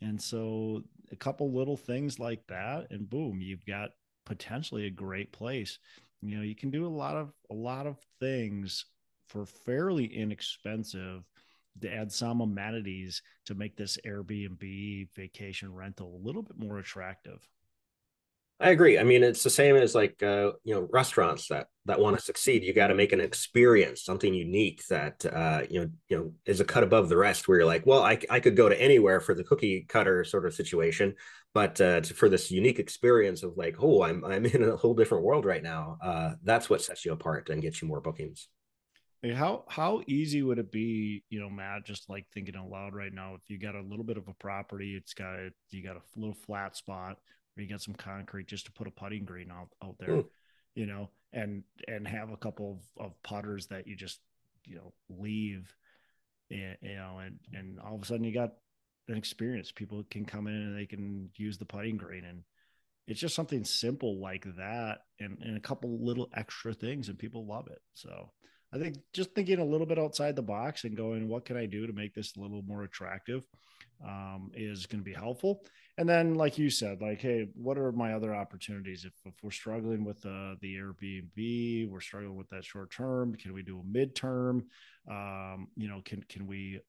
And 0.00 0.20
so 0.20 0.82
a 1.10 1.16
couple 1.16 1.52
little 1.52 1.76
things 1.76 2.18
like 2.20 2.46
that 2.46 2.86
and 2.90 3.10
boom 3.10 3.40
you've 3.40 3.66
got 3.66 3.90
potentially 4.26 4.86
a 4.86 4.90
great 4.90 5.32
place. 5.32 5.78
You 6.22 6.36
know 6.36 6.42
you 6.42 6.54
can 6.54 6.70
do 6.70 6.86
a 6.86 6.88
lot 6.88 7.16
of 7.16 7.32
a 7.50 7.54
lot 7.54 7.86
of 7.86 7.96
things 8.20 8.84
for 9.28 9.46
fairly 9.46 10.06
inexpensive 10.06 11.24
to 11.80 11.94
add 11.94 12.10
some 12.10 12.40
amenities 12.40 13.22
to 13.46 13.54
make 13.54 13.76
this 13.76 13.98
airbnb 14.06 15.08
vacation 15.14 15.72
rental 15.72 16.16
a 16.16 16.24
little 16.26 16.42
bit 16.42 16.58
more 16.58 16.78
attractive 16.78 17.46
I 18.60 18.70
agree. 18.70 18.98
I 18.98 19.04
mean, 19.04 19.22
it's 19.22 19.44
the 19.44 19.50
same 19.50 19.76
as 19.76 19.94
like 19.94 20.20
uh, 20.20 20.52
you 20.64 20.74
know 20.74 20.88
restaurants 20.92 21.46
that 21.48 21.68
that 21.84 22.00
want 22.00 22.18
to 22.18 22.24
succeed. 22.24 22.64
You 22.64 22.72
got 22.72 22.88
to 22.88 22.94
make 22.94 23.12
an 23.12 23.20
experience, 23.20 24.02
something 24.02 24.34
unique 24.34 24.82
that 24.88 25.24
uh, 25.24 25.62
you 25.70 25.80
know 25.80 25.90
you 26.08 26.16
know 26.16 26.32
is 26.44 26.60
a 26.60 26.64
cut 26.64 26.82
above 26.82 27.08
the 27.08 27.16
rest. 27.16 27.46
Where 27.46 27.58
you're 27.58 27.66
like, 27.66 27.86
well, 27.86 28.02
I 28.02 28.18
I 28.28 28.40
could 28.40 28.56
go 28.56 28.68
to 28.68 28.80
anywhere 28.80 29.20
for 29.20 29.34
the 29.34 29.44
cookie 29.44 29.86
cutter 29.88 30.24
sort 30.24 30.44
of 30.44 30.54
situation, 30.54 31.14
but 31.54 31.80
uh, 31.80 32.02
for 32.02 32.28
this 32.28 32.50
unique 32.50 32.80
experience 32.80 33.44
of 33.44 33.56
like, 33.56 33.76
oh, 33.80 34.02
I'm 34.02 34.24
I'm 34.24 34.44
in 34.46 34.64
a 34.64 34.76
whole 34.76 34.94
different 34.94 35.22
world 35.22 35.44
right 35.44 35.62
now. 35.62 35.96
Uh, 36.02 36.32
that's 36.42 36.68
what 36.68 36.82
sets 36.82 37.04
you 37.04 37.12
apart 37.12 37.50
and 37.50 37.62
gets 37.62 37.80
you 37.80 37.86
more 37.86 38.00
bookings. 38.00 38.48
How 39.34 39.64
how 39.68 40.02
easy 40.08 40.42
would 40.42 40.58
it 40.58 40.72
be, 40.72 41.22
you 41.30 41.38
know, 41.38 41.50
Matt? 41.50 41.86
Just 41.86 42.10
like 42.10 42.26
thinking 42.34 42.56
out 42.56 42.70
loud 42.70 42.92
right 42.92 43.12
now, 43.12 43.34
if 43.34 43.42
you 43.48 43.58
got 43.60 43.76
a 43.76 43.82
little 43.82 44.04
bit 44.04 44.16
of 44.16 44.26
a 44.26 44.34
property, 44.34 44.96
it's 44.96 45.14
got 45.14 45.36
you 45.70 45.84
got 45.84 45.96
a 45.96 46.02
little 46.16 46.36
flat 46.44 46.76
spot 46.76 47.18
or 47.58 47.62
you 47.62 47.68
get 47.68 47.80
some 47.80 47.94
concrete 47.94 48.46
just 48.46 48.66
to 48.66 48.72
put 48.72 48.86
a 48.86 48.90
putting 48.90 49.24
green 49.24 49.50
out, 49.50 49.68
out 49.82 49.96
there, 49.98 50.08
mm. 50.08 50.26
you 50.74 50.86
know, 50.86 51.10
and 51.32 51.64
and 51.88 52.06
have 52.06 52.30
a 52.30 52.36
couple 52.36 52.80
of, 52.98 53.06
of 53.06 53.22
putters 53.22 53.66
that 53.66 53.86
you 53.86 53.96
just 53.96 54.20
you 54.64 54.76
know 54.76 54.92
leave, 55.10 55.74
and, 56.50 56.76
you 56.80 56.94
know, 56.94 57.18
and 57.18 57.38
and 57.52 57.80
all 57.80 57.96
of 57.96 58.02
a 58.02 58.06
sudden 58.06 58.24
you 58.24 58.32
got 58.32 58.52
an 59.08 59.16
experience. 59.16 59.72
People 59.72 60.04
can 60.10 60.24
come 60.24 60.46
in 60.46 60.54
and 60.54 60.78
they 60.78 60.86
can 60.86 61.30
use 61.36 61.58
the 61.58 61.64
putting 61.64 61.96
green, 61.96 62.24
and 62.24 62.44
it's 63.06 63.20
just 63.20 63.34
something 63.34 63.64
simple 63.64 64.20
like 64.20 64.44
that, 64.56 64.98
and 65.18 65.38
and 65.42 65.56
a 65.56 65.60
couple 65.60 65.98
little 66.04 66.30
extra 66.34 66.72
things, 66.72 67.08
and 67.08 67.18
people 67.18 67.46
love 67.46 67.66
it. 67.68 67.80
So. 67.94 68.30
I 68.70 68.76
think 68.76 68.96
just 69.14 69.34
thinking 69.34 69.60
a 69.60 69.64
little 69.64 69.86
bit 69.86 69.98
outside 69.98 70.36
the 70.36 70.42
box 70.42 70.84
and 70.84 70.94
going, 70.94 71.26
what 71.26 71.46
can 71.46 71.56
I 71.56 71.64
do 71.64 71.86
to 71.86 71.92
make 71.94 72.14
this 72.14 72.36
a 72.36 72.40
little 72.40 72.60
more 72.60 72.82
attractive? 72.82 73.42
Um, 74.06 74.50
is 74.54 74.86
going 74.86 75.00
to 75.00 75.04
be 75.04 75.14
helpful. 75.14 75.62
And 75.96 76.08
then, 76.08 76.34
like 76.34 76.58
you 76.58 76.70
said, 76.70 77.00
like, 77.00 77.20
hey, 77.20 77.48
what 77.54 77.76
are 77.76 77.90
my 77.90 78.12
other 78.12 78.32
opportunities? 78.34 79.04
If, 79.04 79.14
if 79.24 79.34
we're 79.42 79.50
struggling 79.50 80.04
with 80.04 80.24
uh, 80.24 80.54
the 80.60 80.76
Airbnb, 80.76 81.90
we're 81.90 82.00
struggling 82.00 82.36
with 82.36 82.48
that 82.50 82.64
short 82.64 82.92
term. 82.92 83.34
Can 83.34 83.52
we 83.52 83.62
do 83.62 83.80
a 83.80 83.98
midterm? 83.98 84.62
Um, 85.10 85.68
you 85.76 85.88
know, 85.88 86.00
can 86.04 86.22
can 86.28 86.46
we 86.46 86.80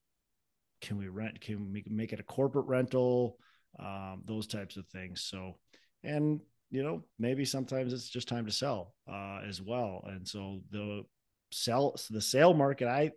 can 0.82 0.98
we 0.98 1.08
rent? 1.08 1.42
Can 1.42 1.72
we 1.72 1.84
make 1.90 2.14
it 2.14 2.20
a 2.20 2.24
corporate 2.24 2.68
rental? 2.68 3.38
Um, 3.80 4.22
those 4.26 4.46
types 4.48 4.78
of 4.78 4.86
things. 4.88 5.22
So, 5.22 5.58
and 6.04 6.40
you 6.70 6.84
know, 6.84 7.04
maybe 7.18 7.46
sometimes 7.46 7.94
it's 7.94 8.10
just 8.10 8.28
time 8.28 8.46
to 8.46 8.52
sell 8.52 8.94
uh, 9.12 9.40
as 9.48 9.60
well. 9.62 10.04
And 10.08 10.28
so 10.28 10.62
the 10.70 11.04
sell 11.52 11.96
the 12.12 12.22
sale 12.22 12.54
market, 12.54 12.88
I 12.88 13.12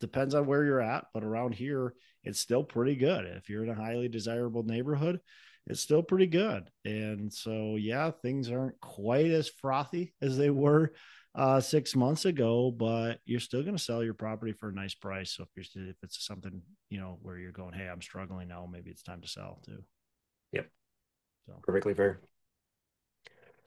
depends 0.00 0.34
on 0.34 0.46
where 0.46 0.64
you're 0.64 0.80
at, 0.80 1.06
but 1.14 1.24
around 1.24 1.54
here, 1.54 1.94
it's 2.24 2.40
still 2.40 2.64
pretty 2.64 2.96
good. 2.96 3.24
If 3.24 3.48
you're 3.48 3.64
in 3.64 3.70
a 3.70 3.74
highly 3.74 4.08
desirable 4.08 4.62
neighborhood, 4.62 5.20
it's 5.66 5.80
still 5.80 6.02
pretty 6.02 6.26
good. 6.26 6.70
And 6.84 7.32
so, 7.32 7.76
yeah, 7.76 8.10
things 8.10 8.50
aren't 8.50 8.80
quite 8.80 9.30
as 9.30 9.48
frothy 9.48 10.14
as 10.20 10.36
they 10.36 10.50
were 10.50 10.92
uh, 11.34 11.60
six 11.60 11.94
months 11.94 12.24
ago, 12.24 12.70
but 12.70 13.18
you're 13.24 13.40
still 13.40 13.62
going 13.62 13.76
to 13.76 13.82
sell 13.82 14.02
your 14.02 14.14
property 14.14 14.52
for 14.52 14.70
a 14.70 14.74
nice 14.74 14.94
price. 14.94 15.32
So 15.32 15.44
if 15.44 15.48
you're 15.54 15.88
if 15.88 15.96
it's 16.02 16.24
something 16.24 16.62
you 16.88 16.98
know 16.98 17.18
where 17.20 17.36
you're 17.38 17.52
going, 17.52 17.74
hey, 17.74 17.88
I'm 17.88 18.00
struggling 18.00 18.48
now, 18.48 18.68
maybe 18.70 18.90
it's 18.90 19.02
time 19.02 19.20
to 19.20 19.28
sell 19.28 19.60
too. 19.64 19.82
Yep. 20.52 20.70
So 21.46 21.54
perfectly 21.62 21.94
fair. 21.94 22.20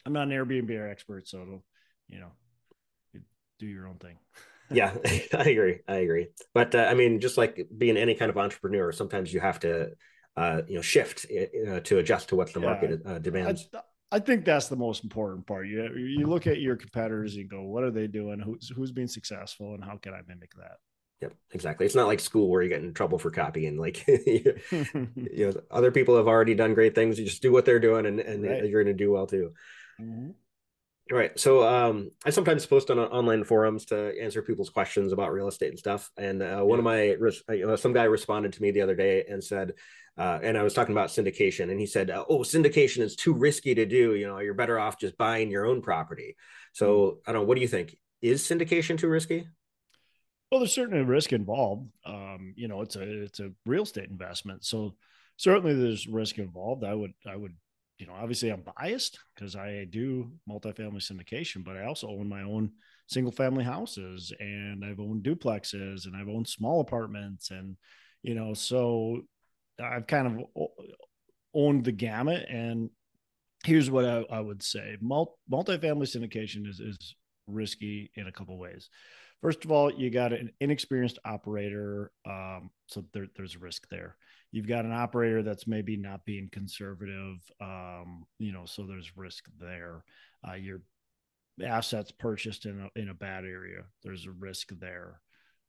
I'm 0.05 0.13
not 0.13 0.27
an 0.27 0.33
Airbnb 0.33 0.89
expert, 0.89 1.27
so 1.27 1.41
it'll, 1.41 1.63
you 2.07 2.19
know, 2.19 2.31
do 3.59 3.67
your 3.67 3.87
own 3.87 3.97
thing. 3.97 4.17
yeah, 4.71 4.95
I 5.33 5.49
agree. 5.49 5.79
I 5.87 5.95
agree. 5.97 6.27
But 6.53 6.75
uh, 6.75 6.87
I 6.89 6.93
mean, 6.93 7.19
just 7.19 7.37
like 7.37 7.67
being 7.77 7.97
any 7.97 8.15
kind 8.15 8.29
of 8.29 8.37
entrepreneur, 8.37 8.91
sometimes 8.91 9.33
you 9.33 9.39
have 9.39 9.59
to, 9.61 9.91
uh, 10.35 10.61
you 10.67 10.75
know, 10.75 10.81
shift 10.81 11.25
uh, 11.25 11.79
to 11.81 11.97
adjust 11.99 12.29
to 12.29 12.35
what 12.35 12.53
the 12.53 12.59
yeah, 12.59 12.65
market 12.65 13.01
uh, 13.05 13.19
demands. 13.19 13.67
I, 13.73 13.79
I, 14.11 14.19
think 14.19 14.45
that's 14.45 14.67
the 14.67 14.75
most 14.75 15.03
important 15.03 15.45
part. 15.47 15.67
You 15.67 15.93
you 15.95 16.27
look 16.27 16.47
at 16.47 16.59
your 16.59 16.75
competitors 16.75 17.35
and 17.35 17.49
go, 17.49 17.63
what 17.63 17.83
are 17.83 17.91
they 17.91 18.07
doing? 18.07 18.39
Who's 18.39 18.69
who's 18.69 18.91
being 18.91 19.07
successful, 19.07 19.73
and 19.73 19.83
how 19.83 19.97
can 19.97 20.13
I 20.13 20.21
mimic 20.27 20.51
that? 20.55 20.77
Yep, 21.21 21.33
exactly. 21.51 21.85
It's 21.85 21.95
not 21.95 22.07
like 22.07 22.21
school 22.21 22.49
where 22.49 22.61
you 22.61 22.69
get 22.69 22.81
in 22.81 22.93
trouble 22.93 23.19
for 23.19 23.29
copying. 23.29 23.77
Like, 23.77 24.07
you 24.07 24.55
know, 24.71 25.53
other 25.69 25.91
people 25.91 26.15
have 26.15 26.27
already 26.27 26.55
done 26.55 26.73
great 26.73 26.95
things. 26.95 27.19
You 27.19 27.25
just 27.25 27.41
do 27.41 27.51
what 27.51 27.65
they're 27.65 27.79
doing, 27.79 28.05
and, 28.05 28.19
and 28.19 28.43
right. 28.43 28.65
you're 28.65 28.83
going 28.83 28.97
to 28.97 29.03
do 29.03 29.11
well 29.11 29.27
too. 29.27 29.51
Mm-hmm. 29.99 30.31
Right. 31.11 31.37
So 31.39 31.67
um, 31.67 32.11
I 32.23 32.29
sometimes 32.29 32.67
post 32.67 32.91
on 32.91 32.99
online 32.99 33.43
forums 33.43 33.85
to 33.85 34.13
answer 34.21 34.43
people's 34.43 34.69
questions 34.69 35.11
about 35.11 35.31
real 35.33 35.47
estate 35.47 35.69
and 35.69 35.79
stuff. 35.79 36.11
And 36.17 36.43
uh, 36.43 36.61
one 36.61 36.83
yeah. 36.83 37.15
of 37.15 37.49
my 37.49 37.63
uh, 37.63 37.77
some 37.77 37.93
guy 37.93 38.03
responded 38.03 38.53
to 38.53 38.61
me 38.61 38.69
the 38.69 38.81
other 38.81 38.95
day 38.95 39.25
and 39.27 39.43
said, 39.43 39.73
uh, 40.19 40.37
and 40.43 40.57
I 40.57 40.63
was 40.63 40.73
talking 40.73 40.93
about 40.93 41.09
syndication, 41.09 41.71
and 41.71 41.79
he 41.79 41.85
said, 41.85 42.11
"Oh, 42.11 42.39
syndication 42.39 42.99
is 42.99 43.15
too 43.15 43.33
risky 43.33 43.73
to 43.73 43.85
do. 43.85 44.15
You 44.15 44.27
know, 44.27 44.39
you're 44.39 44.53
better 44.53 44.77
off 44.77 44.99
just 44.99 45.17
buying 45.17 45.49
your 45.49 45.65
own 45.65 45.81
property." 45.81 46.35
So 46.73 46.87
mm. 46.87 47.17
I 47.25 47.31
don't 47.31 47.41
know. 47.41 47.47
What 47.47 47.55
do 47.55 47.61
you 47.61 47.69
think? 47.69 47.95
Is 48.21 48.43
syndication 48.43 48.97
too 48.97 49.07
risky? 49.07 49.47
Well, 50.51 50.59
there's 50.59 50.73
certainly 50.73 51.05
risk 51.05 51.31
involved. 51.31 51.89
Um, 52.05 52.53
you 52.57 52.67
know, 52.67 52.81
it's 52.81 52.97
a 52.97 53.23
it's 53.23 53.39
a 53.39 53.51
real 53.65 53.83
estate 53.83 54.09
investment, 54.09 54.65
so 54.65 54.95
certainly 55.37 55.73
there's 55.73 56.05
risk 56.05 56.37
involved. 56.37 56.83
I 56.83 56.93
would 56.93 57.13
I 57.25 57.37
would 57.37 57.55
you 57.99 58.07
know, 58.07 58.13
obviously 58.13 58.49
I'm 58.49 58.63
biased 58.77 59.19
because 59.35 59.55
I 59.55 59.85
do 59.89 60.31
multifamily 60.49 61.03
syndication, 61.03 61.63
but 61.65 61.75
I 61.75 61.85
also 61.85 62.07
own 62.07 62.29
my 62.29 62.43
own 62.43 62.71
single 63.07 63.31
family 63.31 63.63
houses 63.63 64.31
and 64.39 64.85
I've 64.85 65.01
owned 65.01 65.23
duplexes 65.23 66.05
and 66.05 66.15
I've 66.15 66.29
owned 66.29 66.47
small 66.47 66.79
apartments. 66.79 67.51
And, 67.51 67.75
you 68.21 68.35
know, 68.35 68.53
so 68.53 69.21
I've 69.83 70.07
kind 70.07 70.27
of 70.27 70.67
owned 71.53 71.83
the 71.83 71.91
gamut. 71.91 72.47
And 72.49 72.89
here's 73.65 73.91
what 73.91 74.05
I, 74.05 74.23
I 74.31 74.39
would 74.39 74.63
say 74.63 74.95
multifamily 75.03 76.07
syndication 76.07 76.67
is, 76.67 76.79
is 76.79 77.15
risky 77.47 78.11
in 78.15 78.27
a 78.27 78.31
couple 78.31 78.57
ways. 78.57 78.89
First 79.41 79.63
of 79.63 79.71
all, 79.71 79.91
you 79.91 80.09
got 80.09 80.33
an 80.33 80.51
inexperienced 80.59 81.19
operator. 81.23 82.11
Um, 82.25 82.71
so 82.87 83.05
there, 83.13 83.27
there's 83.35 83.55
risk 83.55 83.87
there. 83.89 84.17
You've 84.51 84.67
got 84.67 84.85
an 84.85 84.91
operator 84.91 85.43
that's 85.43 85.67
maybe 85.67 85.95
not 85.95 86.25
being 86.25 86.49
conservative 86.51 87.37
um, 87.61 88.25
you 88.39 88.51
know 88.51 88.65
so 88.65 88.83
there's 88.83 89.15
risk 89.15 89.45
there. 89.59 90.03
Uh, 90.47 90.53
your 90.53 90.81
assets 91.63 92.11
purchased 92.11 92.65
in 92.65 92.79
a, 92.79 92.99
in 92.99 93.09
a 93.09 93.13
bad 93.13 93.43
area 93.43 93.83
there's 94.03 94.25
a 94.25 94.31
risk 94.31 94.69
there. 94.79 95.21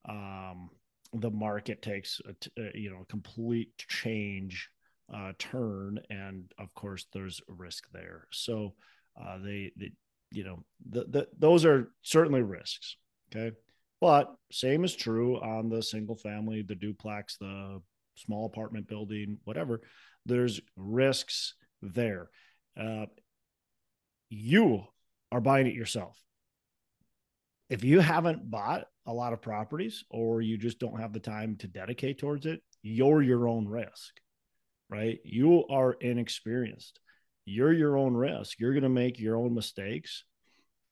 Um, 0.09 0.71
the 1.13 1.31
market 1.31 1.83
takes 1.83 2.21
a, 2.27 2.61
a, 2.61 2.71
you 2.75 2.91
know 2.91 3.05
complete 3.09 3.77
change 3.77 4.71
uh, 5.13 5.33
turn 5.39 5.99
and 6.09 6.51
of 6.59 6.73
course 6.75 7.07
there's 7.13 7.41
a 7.51 7.53
risk 7.53 7.85
there. 7.93 8.27
So 8.33 8.75
uh, 9.21 9.39
they, 9.39 9.73
they 9.77 9.93
you 10.33 10.45
know 10.45 10.65
the, 10.89 11.05
the, 11.05 11.29
those 11.39 11.65
are 11.65 11.91
certainly 12.03 12.43
risks 12.43 12.97
okay 13.35 13.57
but 14.01 14.35
same 14.51 14.85
is 14.85 14.97
true 14.97 15.37
on 15.37 15.69
the 15.69 15.83
single 15.83 16.17
family 16.17 16.63
the 16.63 16.75
duplex 16.75 17.37
the 17.37 17.81
small 18.21 18.47
apartment 18.47 18.89
building, 18.89 19.39
whatever, 19.45 19.81
there's 20.27 20.61
risks 20.77 21.55
there. 21.83 22.29
Uh, 22.79 23.07
you 24.29 24.85
are 25.33 25.41
buying 25.41 25.67
it 25.67 25.75
yourself. 25.75 26.19
If 27.69 27.85
you 27.85 28.01
haven't 28.01 28.51
bought 28.51 28.87
a 29.07 29.13
lot 29.13 29.33
of 29.33 29.43
properties 29.43 30.05
or 30.11 30.41
you 30.41 30.59
just 30.59 30.79
don't 30.79 31.01
have 31.01 31.13
the 31.13 31.21
time 31.21 31.57
to 31.57 31.69
dedicate 31.69 32.19
towards 32.19 32.47
it, 32.47 32.61
you're 32.83 33.23
your 33.23 33.49
own 33.49 33.67
risk, 33.67 34.15
right? 34.89 35.19
You 35.25 35.67
are 35.69 35.93
inexperienced. 35.93 36.99
You're 37.45 37.73
your 37.73 37.97
own 37.97 38.15
risk. 38.15 38.59
You're 38.59 38.73
going 38.73 38.83
to 38.83 38.89
make 38.89 39.19
your 39.19 39.37
own 39.37 39.55
mistakes. 39.55 40.25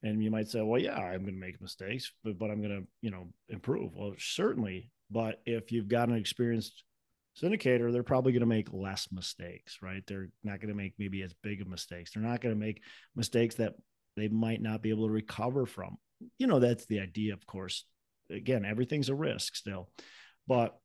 And 0.02 0.22
you 0.22 0.30
might 0.30 0.48
say, 0.48 0.62
well, 0.62 0.80
yeah, 0.80 0.96
I'm 0.96 1.22
going 1.22 1.34
to 1.34 1.40
make 1.40 1.60
mistakes, 1.60 2.12
but, 2.22 2.38
but 2.38 2.50
I'm 2.50 2.62
going 2.62 2.82
to, 2.82 2.86
you 3.02 3.10
know, 3.10 3.28
improve. 3.48 3.92
Well, 3.94 4.14
certainly. 4.18 4.90
But 5.10 5.40
if 5.44 5.72
you've 5.72 5.88
got 5.88 6.08
an 6.08 6.14
experienced 6.14 6.84
syndicator, 7.42 7.92
they're 7.92 8.02
probably 8.02 8.32
going 8.32 8.40
to 8.40 8.46
make 8.46 8.72
less 8.72 9.08
mistakes, 9.10 9.78
right? 9.82 10.02
They're 10.06 10.28
not 10.44 10.60
going 10.60 10.68
to 10.68 10.76
make 10.76 10.94
maybe 10.98 11.22
as 11.22 11.34
big 11.42 11.60
of 11.60 11.66
mistakes. 11.66 12.12
They're 12.12 12.22
not 12.22 12.40
going 12.40 12.54
to 12.54 12.60
make 12.60 12.82
mistakes 13.16 13.56
that 13.56 13.74
they 14.16 14.28
might 14.28 14.60
not 14.60 14.82
be 14.82 14.90
able 14.90 15.06
to 15.06 15.12
recover 15.12 15.66
from. 15.66 15.96
You 16.38 16.46
know, 16.46 16.58
that's 16.58 16.86
the 16.86 17.00
idea, 17.00 17.32
of 17.32 17.46
course. 17.46 17.84
Again, 18.30 18.64
everything's 18.64 19.08
a 19.08 19.14
risk 19.14 19.56
still, 19.56 19.88
but 20.46 20.76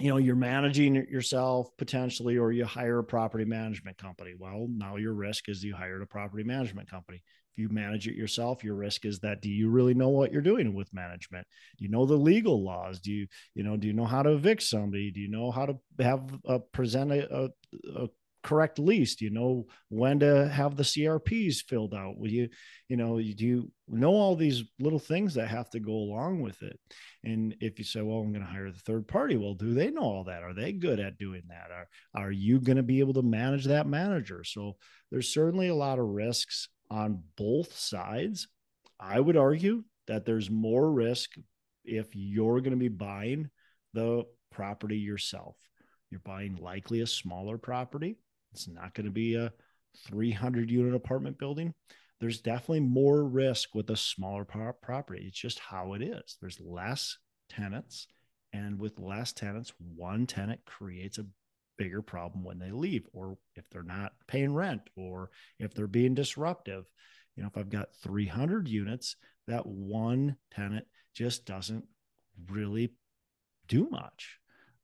you 0.00 0.08
know, 0.08 0.16
you're 0.16 0.34
managing 0.34 0.94
yourself 0.94 1.68
potentially, 1.76 2.38
or 2.38 2.52
you 2.52 2.64
hire 2.64 2.98
a 2.98 3.04
property 3.04 3.44
management 3.44 3.98
company. 3.98 4.32
Well, 4.38 4.66
now 4.70 4.96
your 4.96 5.12
risk 5.12 5.48
is 5.48 5.62
you 5.62 5.74
hired 5.74 6.02
a 6.02 6.06
property 6.06 6.42
management 6.42 6.90
company. 6.90 7.22
If 7.52 7.58
you 7.58 7.68
manage 7.68 8.06
it 8.06 8.14
yourself 8.14 8.62
your 8.62 8.76
risk 8.76 9.04
is 9.04 9.18
that 9.20 9.42
do 9.42 9.50
you 9.50 9.70
really 9.70 9.94
know 9.94 10.08
what 10.08 10.32
you're 10.32 10.40
doing 10.40 10.72
with 10.72 10.94
management? 10.94 11.46
Do 11.78 11.84
you 11.84 11.90
know 11.90 12.06
the 12.06 12.16
legal 12.16 12.64
laws? 12.64 13.00
Do 13.00 13.12
you 13.12 13.26
you 13.54 13.62
know 13.62 13.76
do 13.76 13.86
you 13.88 13.92
know 13.92 14.06
how 14.06 14.22
to 14.22 14.30
evict 14.30 14.62
somebody? 14.62 15.10
Do 15.10 15.20
you 15.20 15.28
know 15.28 15.50
how 15.50 15.66
to 15.66 15.76
have 15.98 16.22
a 16.44 16.60
present 16.60 17.12
a, 17.12 17.34
a, 17.34 17.48
a 18.04 18.08
correct 18.42 18.78
lease 18.78 19.20
you 19.20 19.30
know 19.30 19.66
when 19.88 20.20
to 20.20 20.48
have 20.48 20.76
the 20.76 20.82
crps 20.82 21.62
filled 21.62 21.94
out 21.94 22.18
will 22.18 22.30
you 22.30 22.48
you 22.88 22.96
know 22.96 23.18
do 23.18 23.46
you 23.46 23.70
know 23.86 24.12
all 24.12 24.34
these 24.34 24.64
little 24.78 24.98
things 24.98 25.34
that 25.34 25.48
have 25.48 25.68
to 25.68 25.78
go 25.78 25.92
along 25.92 26.40
with 26.40 26.62
it 26.62 26.78
and 27.22 27.54
if 27.60 27.78
you 27.78 27.84
say 27.84 28.00
well 28.00 28.18
i'm 28.18 28.32
going 28.32 28.44
to 28.44 28.50
hire 28.50 28.70
the 28.70 28.78
third 28.78 29.06
party 29.06 29.36
well 29.36 29.54
do 29.54 29.74
they 29.74 29.90
know 29.90 30.00
all 30.00 30.24
that 30.24 30.42
are 30.42 30.54
they 30.54 30.72
good 30.72 31.00
at 31.00 31.18
doing 31.18 31.42
that 31.48 31.70
are 31.70 31.88
are 32.14 32.30
you 32.30 32.58
going 32.60 32.76
to 32.76 32.82
be 32.82 33.00
able 33.00 33.14
to 33.14 33.22
manage 33.22 33.66
that 33.66 33.86
manager 33.86 34.42
so 34.42 34.76
there's 35.10 35.32
certainly 35.32 35.68
a 35.68 35.74
lot 35.74 35.98
of 35.98 36.06
risks 36.06 36.68
on 36.90 37.22
both 37.36 37.76
sides. 37.76 38.48
I 38.98 39.20
would 39.20 39.36
argue 39.36 39.84
that 40.06 40.24
there's 40.24 40.50
more 40.50 40.90
risk 40.90 41.30
if 41.84 42.08
you're 42.14 42.60
going 42.60 42.72
to 42.72 42.76
be 42.76 42.88
buying 42.88 43.48
the 43.94 44.24
property 44.50 44.98
yourself. 44.98 45.56
You're 46.10 46.20
buying 46.20 46.56
likely 46.56 47.00
a 47.00 47.06
smaller 47.06 47.56
property. 47.56 48.18
It's 48.52 48.68
not 48.68 48.94
going 48.94 49.06
to 49.06 49.12
be 49.12 49.34
a 49.34 49.52
300 50.08 50.70
unit 50.70 50.94
apartment 50.94 51.38
building. 51.38 51.74
There's 52.20 52.40
definitely 52.40 52.80
more 52.80 53.24
risk 53.24 53.74
with 53.74 53.88
a 53.90 53.96
smaller 53.96 54.44
property. 54.44 55.24
It's 55.26 55.38
just 55.38 55.58
how 55.58 55.94
it 55.94 56.02
is. 56.02 56.36
There's 56.40 56.60
less 56.60 57.16
tenants. 57.48 58.06
And 58.52 58.78
with 58.78 58.98
less 58.98 59.32
tenants, 59.32 59.72
one 59.78 60.26
tenant 60.26 60.60
creates 60.66 61.18
a 61.18 61.26
bigger 61.78 62.02
problem 62.02 62.44
when 62.44 62.58
they 62.58 62.70
leave 62.70 63.06
or 63.14 63.38
if 63.56 63.64
they're 63.70 63.82
not 63.82 64.12
paying 64.26 64.52
rent 64.52 64.82
or 64.96 65.30
if 65.58 65.72
they're 65.72 65.86
being 65.86 66.14
disruptive. 66.14 66.84
You 67.36 67.42
know, 67.42 67.48
if 67.48 67.56
I've 67.56 67.70
got 67.70 67.94
300 68.02 68.68
units, 68.68 69.16
that 69.46 69.64
one 69.64 70.36
tenant 70.50 70.84
just 71.14 71.46
doesn't 71.46 71.84
really 72.50 72.92
do 73.66 73.88
much. 73.90 74.38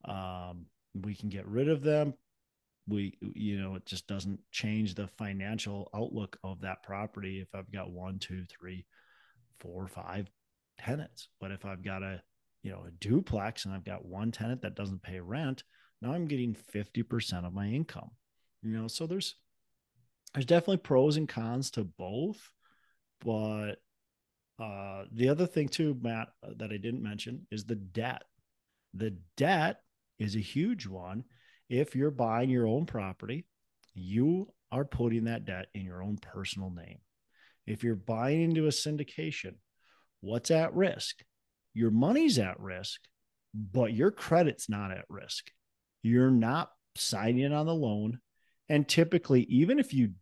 Um, 0.05 0.67
we 0.95 1.15
can 1.15 1.29
get 1.29 1.47
rid 1.47 1.69
of 1.69 1.83
them. 1.83 2.15
We, 2.89 3.19
you 3.21 3.61
know, 3.61 3.75
it 3.75 3.85
just 3.85 4.07
doesn't 4.07 4.39
change 4.53 4.95
the 4.95 5.09
financial 5.09 5.91
outlook 5.95 6.39
of 6.45 6.61
that 6.61 6.83
property 6.83 7.41
if 7.41 7.49
I've 7.55 7.73
got 7.73 7.91
one, 7.91 8.19
two, 8.19 8.45
three, 8.45 8.87
four, 9.59 9.89
five 9.89 10.31
tenants. 10.79 11.29
But 11.41 11.51
if 11.51 11.65
I've 11.65 11.83
got 11.83 12.03
a, 12.03 12.23
you 12.63 12.71
know, 12.71 12.85
a 12.87 12.91
duplex 12.93 13.65
and 13.65 13.75
I've 13.75 13.85
got 13.85 14.05
one 14.05 14.31
tenant 14.31 14.63
that 14.63 14.77
doesn't 14.77 15.03
pay 15.03 15.21
rent, 15.21 15.65
now 16.01 16.13
I'm 16.13 16.27
getting 16.27 16.55
50% 16.75 17.45
of 17.45 17.53
my 17.53 17.67
income. 17.67 18.11
You 18.63 18.71
know, 18.71 18.89
so 18.89 19.07
there's 19.07 19.37
there's 20.35 20.47
definitely 20.47 20.79
pros 20.79 21.17
and 21.17 21.29
cons 21.29 21.71
to 21.73 21.85
both, 21.85 22.51
but 23.21 23.77
uh 24.59 25.05
the 25.13 25.29
other 25.29 25.47
thing 25.47 25.69
too, 25.69 25.97
Matt, 26.01 26.29
that 26.57 26.73
I 26.73 26.77
didn't 26.77 27.03
mention 27.03 27.47
is 27.51 27.65
the 27.65 27.77
debt. 27.77 28.23
The 28.95 29.17
debt 29.37 29.81
is 30.19 30.37
a 30.37 30.41
huge 30.41 30.87
one. 30.87 31.25
If 31.69 31.97
you're 31.97 32.11
buying 32.11 32.51
your 32.51 32.67
own 32.67 32.87
property, 32.87 33.47
you 33.95 34.53
are 34.71 34.85
putting 34.85 35.25
that 35.25 35.45
debt 35.45 35.67
in 35.75 35.85
your 35.85 36.03
own 36.03 36.19
personal 36.19 36.71
name. 36.71 36.99
If 37.67 37.83
you're 37.83 37.97
buying 37.97 38.43
into 38.43 38.67
a 38.67 38.71
syndication, 38.71 39.55
what's 40.21 40.51
at 40.51 40.75
risk? 40.75 41.23
Your 41.75 41.91
money's 41.91 42.39
at 42.39 42.61
risk, 42.61 43.01
but 43.55 43.93
your 43.93 44.11
credit's 44.11 44.69
not 44.69 44.93
at 44.93 45.05
risk 45.09 45.51
you're 46.07 46.31
not 46.31 46.71
signing 46.95 47.53
on 47.53 47.67
the 47.67 47.75
loan. 47.75 48.21
And 48.69 48.89
typically, 48.89 49.43
even 49.45 49.79
if 49.79 49.93
you, 49.93 50.13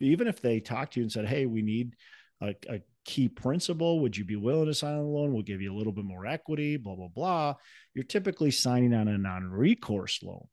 even 0.00 0.26
if 0.26 0.40
they 0.40 0.60
talk 0.60 0.90
to 0.92 1.00
you 1.00 1.04
and 1.04 1.12
said, 1.12 1.26
"Hey, 1.26 1.46
we 1.46 1.62
need 1.62 1.94
a, 2.40 2.54
a 2.68 2.80
key 3.04 3.28
principal, 3.28 4.00
would 4.00 4.16
you 4.16 4.24
be 4.24 4.36
willing 4.36 4.66
to 4.66 4.74
sign 4.74 4.94
on 4.94 5.04
the 5.04 5.10
loan? 5.10 5.32
We'll 5.32 5.42
give 5.42 5.60
you 5.60 5.72
a 5.72 5.76
little 5.76 5.92
bit 5.92 6.04
more 6.04 6.26
equity." 6.26 6.76
Blah 6.76 6.96
blah 6.96 7.08
blah. 7.08 7.54
You're 7.94 8.04
typically 8.04 8.50
signing 8.50 8.94
on 8.94 9.08
a 9.08 9.18
non-recourse 9.18 10.22
loan. 10.22 10.46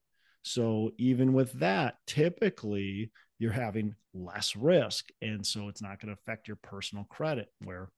So 0.46 0.92
even 1.00 1.34
with 1.34 1.52
that, 1.54 1.96
typically 2.06 3.12
you're 3.40 3.52
having 3.52 3.96
less 4.14 4.56
risk. 4.56 5.10
And 5.20 5.44
so 5.44 5.70
it's 5.70 5.82
not 5.82 6.00
going 6.00 6.16
to 6.16 6.22
affect 6.22 6.48
your 6.48 6.58
personal 6.62 7.04
credit 7.06 7.48
where, 7.64 7.90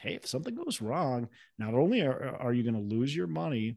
hey, 0.00 0.14
if 0.14 0.26
something 0.26 0.56
goes 0.56 0.82
wrong, 0.82 1.28
not 1.56 1.72
only 1.72 2.02
are, 2.02 2.36
are 2.40 2.52
you 2.52 2.64
going 2.64 2.74
to 2.74 2.94
lose 2.96 3.14
your 3.14 3.28
money, 3.28 3.76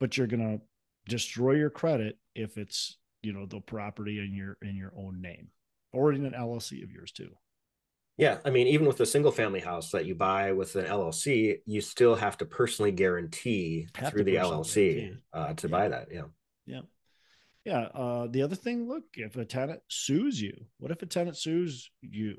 but 0.00 0.18
you're 0.18 0.26
going 0.26 0.58
to 0.58 0.62
destroy 1.08 1.52
your 1.52 1.70
credit 1.70 2.18
if 2.34 2.58
it's, 2.58 2.98
you 3.22 3.32
know, 3.32 3.46
the 3.46 3.60
property 3.60 4.18
in 4.18 4.34
your, 4.34 4.58
in 4.60 4.76
your 4.76 4.92
own 4.94 5.22
name 5.22 5.48
or 5.94 6.12
in 6.12 6.26
an 6.26 6.34
LLC 6.34 6.84
of 6.84 6.90
yours 6.90 7.10
too. 7.10 7.30
Yeah, 8.18 8.36
I 8.44 8.50
mean, 8.50 8.66
even 8.66 8.86
with 8.86 9.00
a 9.00 9.06
single 9.06 9.32
family 9.32 9.60
house 9.60 9.92
that 9.92 10.04
you 10.04 10.14
buy 10.14 10.52
with 10.52 10.76
an 10.76 10.84
LLC, 10.84 11.56
you 11.64 11.80
still 11.80 12.16
have 12.16 12.36
to 12.36 12.44
personally 12.44 12.92
guarantee 12.92 13.88
have 13.94 14.12
through 14.12 14.24
the 14.24 14.34
LLC 14.34 15.16
uh, 15.32 15.54
to 15.54 15.66
yeah. 15.66 15.70
buy 15.70 15.88
that. 15.88 16.08
Yeah. 16.12 16.24
Yeah. 16.66 16.82
Yeah. 17.64 17.88
Uh, 17.94 18.26
the 18.28 18.42
other 18.42 18.56
thing, 18.56 18.88
look, 18.88 19.04
if 19.14 19.36
a 19.36 19.44
tenant 19.44 19.80
sues 19.88 20.40
you, 20.40 20.66
what 20.78 20.90
if 20.90 21.02
a 21.02 21.06
tenant 21.06 21.36
sues 21.36 21.90
you? 22.00 22.36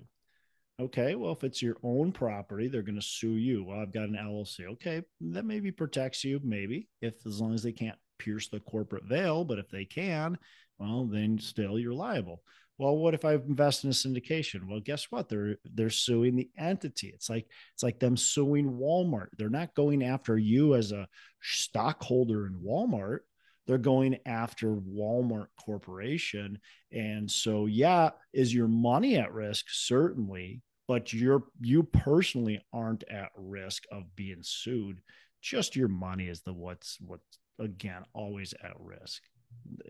Okay, 0.79 1.13
well, 1.13 1.33
if 1.33 1.43
it's 1.43 1.61
your 1.61 1.77
own 1.83 2.11
property, 2.11 2.67
they're 2.67 2.81
going 2.81 2.99
to 2.99 3.01
sue 3.01 3.37
you. 3.37 3.63
Well, 3.63 3.79
I've 3.79 3.93
got 3.93 4.09
an 4.09 4.17
LLC. 4.19 4.65
Okay, 4.73 5.03
that 5.21 5.45
maybe 5.45 5.71
protects 5.71 6.23
you, 6.23 6.39
maybe 6.43 6.87
if 6.99 7.13
as 7.27 7.39
long 7.39 7.53
as 7.53 7.61
they 7.61 7.71
can't 7.71 7.97
pierce 8.17 8.47
the 8.47 8.59
corporate 8.59 9.05
veil, 9.05 9.43
but 9.43 9.59
if 9.59 9.69
they 9.69 9.85
can, 9.85 10.37
well, 10.79 11.05
then 11.05 11.37
still 11.37 11.77
you're 11.77 11.93
liable. 11.93 12.41
Well, 12.79 12.97
what 12.97 13.13
if 13.13 13.23
I 13.23 13.35
invest 13.35 13.83
in 13.83 13.91
a 13.91 13.93
syndication? 13.93 14.67
Well, 14.67 14.79
guess 14.79 15.11
what? 15.11 15.29
They're 15.29 15.57
they're 15.63 15.91
suing 15.91 16.35
the 16.35 16.49
entity. 16.57 17.09
It's 17.13 17.29
like 17.29 17.47
it's 17.75 17.83
like 17.83 17.99
them 17.99 18.17
suing 18.17 18.71
Walmart. 18.71 19.27
They're 19.37 19.49
not 19.49 19.75
going 19.75 20.03
after 20.03 20.39
you 20.39 20.73
as 20.73 20.91
a 20.91 21.07
stockholder 21.39 22.47
in 22.47 22.61
Walmart 22.65 23.19
they're 23.65 23.77
going 23.77 24.17
after 24.25 24.75
Walmart 24.75 25.47
Corporation. 25.63 26.59
And 26.91 27.29
so, 27.29 27.65
yeah, 27.65 28.11
is 28.33 28.53
your 28.53 28.67
money 28.67 29.15
at 29.17 29.33
risk? 29.33 29.65
Certainly, 29.69 30.61
but 30.87 31.13
you're 31.13 31.43
you 31.61 31.83
personally 31.83 32.61
aren't 32.73 33.03
at 33.09 33.31
risk 33.37 33.83
of 33.91 34.15
being 34.15 34.41
sued. 34.41 35.01
Just 35.41 35.75
your 35.75 35.87
money 35.87 36.27
is 36.27 36.41
the 36.41 36.53
what's 36.53 36.97
what's 36.99 37.39
again 37.59 38.03
always 38.13 38.53
at 38.63 38.73
risk. 38.79 39.23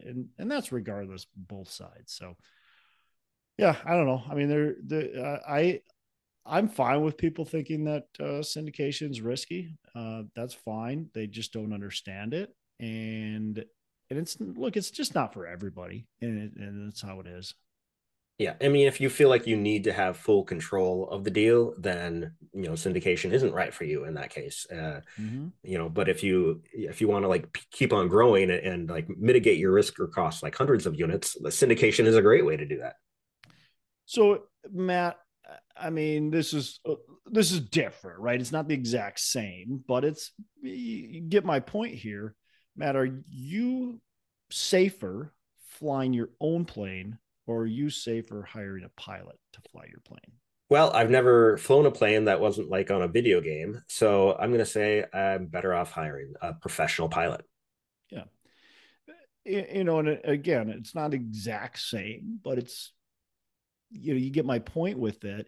And 0.05 0.27
and 0.37 0.51
that's 0.51 0.71
regardless 0.71 1.25
both 1.35 1.69
sides. 1.69 2.13
So 2.13 2.35
yeah, 3.57 3.75
I 3.85 3.93
don't 3.93 4.07
know. 4.07 4.23
I 4.29 4.33
mean, 4.35 4.49
there, 4.49 4.75
the 4.85 5.21
uh, 5.21 5.39
I, 5.47 5.81
I'm 6.45 6.67
fine 6.67 7.01
with 7.01 7.17
people 7.17 7.45
thinking 7.45 7.85
that 7.85 8.07
uh, 8.19 8.41
syndication 8.41 9.11
is 9.11 9.21
risky. 9.21 9.77
Uh, 9.95 10.23
that's 10.35 10.55
fine. 10.55 11.09
They 11.13 11.27
just 11.27 11.53
don't 11.53 11.73
understand 11.73 12.33
it 12.33 12.53
and 12.79 13.63
and 14.09 14.19
it's 14.19 14.37
look, 14.39 14.77
it's 14.77 14.91
just 14.91 15.15
not 15.15 15.33
for 15.33 15.47
everybody, 15.47 16.07
and 16.21 16.43
it, 16.43 16.51
and 16.55 16.87
that's 16.87 17.01
how 17.01 17.19
it 17.19 17.27
is. 17.27 17.53
Yeah, 18.39 18.55
I 18.61 18.67
mean, 18.67 18.87
if 18.87 18.99
you 18.99 19.09
feel 19.09 19.29
like 19.29 19.45
you 19.45 19.55
need 19.55 19.83
to 19.83 19.93
have 19.93 20.17
full 20.17 20.43
control 20.43 21.07
of 21.09 21.23
the 21.23 21.29
deal, 21.29 21.75
then 21.77 22.33
you 22.51 22.63
know 22.63 22.71
syndication 22.71 23.31
isn't 23.31 23.53
right 23.53 23.73
for 23.73 23.83
you 23.83 24.05
in 24.05 24.15
that 24.15 24.31
case. 24.31 24.65
Uh, 24.71 25.01
mm-hmm. 25.19 25.49
You 25.63 25.77
know, 25.77 25.87
but 25.87 26.09
if 26.09 26.23
you 26.23 26.61
if 26.73 26.99
you 26.99 27.07
want 27.07 27.25
to 27.25 27.29
like 27.29 27.53
p- 27.53 27.61
keep 27.71 27.93
on 27.93 28.07
growing 28.07 28.49
and, 28.49 28.59
and, 28.59 28.89
like 28.89 29.07
mitigate 29.07 29.59
your 29.59 29.71
risk 29.71 29.99
or 29.99 30.07
costs, 30.07 30.41
like 30.41 30.55
hundreds 30.55 30.87
of 30.87 30.99
units, 30.99 31.37
the 31.39 31.49
syndication 31.49 32.05
is 32.05 32.15
a 32.15 32.21
great 32.21 32.45
way 32.45 32.57
to 32.57 32.65
do 32.65 32.79
that. 32.79 32.95
So, 34.05 34.43
Matt, 34.71 35.17
I 35.77 35.91
mean, 35.91 36.31
this 36.31 36.53
is 36.53 36.79
uh, 36.89 36.95
this 37.27 37.51
is 37.51 37.61
different, 37.61 38.19
right? 38.19 38.41
It's 38.41 38.51
not 38.51 38.67
the 38.67 38.73
exact 38.73 39.19
same, 39.19 39.83
but 39.87 40.03
it's 40.03 40.31
you 40.61 41.21
get 41.21 41.45
my 41.45 41.59
point 41.59 41.93
here. 41.93 42.35
Matt, 42.75 42.95
are 42.95 43.09
you 43.29 44.01
safer 44.49 45.33
flying 45.69 46.13
your 46.13 46.29
own 46.39 46.65
plane 46.65 47.17
or 47.45 47.61
are 47.61 47.67
you 47.67 47.89
safer 47.89 48.43
hiring 48.43 48.83
a 48.83 48.89
pilot 48.89 49.37
to 49.53 49.61
fly 49.69 49.85
your 49.89 49.99
plane? 50.01 50.37
Well, 50.69 50.91
I've 50.93 51.09
never 51.09 51.57
flown 51.57 51.85
a 51.85 51.91
plane 51.91 52.25
that 52.25 52.39
wasn't 52.39 52.69
like 52.69 52.89
on 52.89 53.01
a 53.01 53.07
video 53.07 53.41
game. 53.41 53.83
So 53.87 54.35
I'm 54.39 54.49
going 54.49 54.59
to 54.59 54.65
say 54.65 55.05
I'm 55.13 55.47
better 55.47 55.73
off 55.73 55.91
hiring 55.91 56.33
a 56.41 56.53
professional 56.53 57.09
pilot. 57.09 57.45
Yeah. 58.09 58.23
You 59.45 59.83
know, 59.83 59.99
and 59.99 60.09
uh, 60.09 60.15
again, 60.23 60.69
it's 60.69 60.95
not 60.95 61.13
exact 61.13 61.79
same, 61.79 62.39
but 62.43 62.57
it's, 62.57 62.91
you 63.91 64.13
know, 64.13 64.19
you 64.19 64.31
get 64.31 64.45
my 64.45 64.59
point 64.59 64.97
with 64.97 65.25
it. 65.25 65.47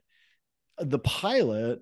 The 0.78 1.00
pilot 1.00 1.80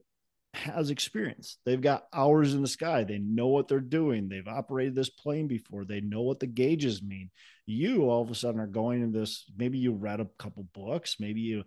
has 0.54 0.90
experience. 0.90 1.58
They've 1.66 1.82
got 1.82 2.06
hours 2.14 2.54
in 2.54 2.62
the 2.62 2.68
sky. 2.68 3.04
They 3.04 3.18
know 3.18 3.48
what 3.48 3.68
they're 3.68 3.80
doing. 3.80 4.30
They've 4.30 4.48
operated 4.48 4.96
this 4.96 5.10
plane 5.10 5.48
before. 5.48 5.84
They 5.84 6.02
know 6.02 6.22
what 6.22 6.40
the 6.40 6.48
gauges 6.48 7.02
mean. 7.02 7.32
You 7.66 8.10
all 8.10 8.22
of 8.22 8.30
a 8.30 8.36
sudden 8.36 8.60
are 8.60 8.68
going 8.68 9.02
in 9.02 9.12
this. 9.12 9.46
Maybe 9.58 9.80
you 9.80 9.94
read 9.94 10.20
a 10.20 10.28
couple 10.38 10.68
books. 10.74 11.16
Maybe 11.20 11.42
you 11.42 11.64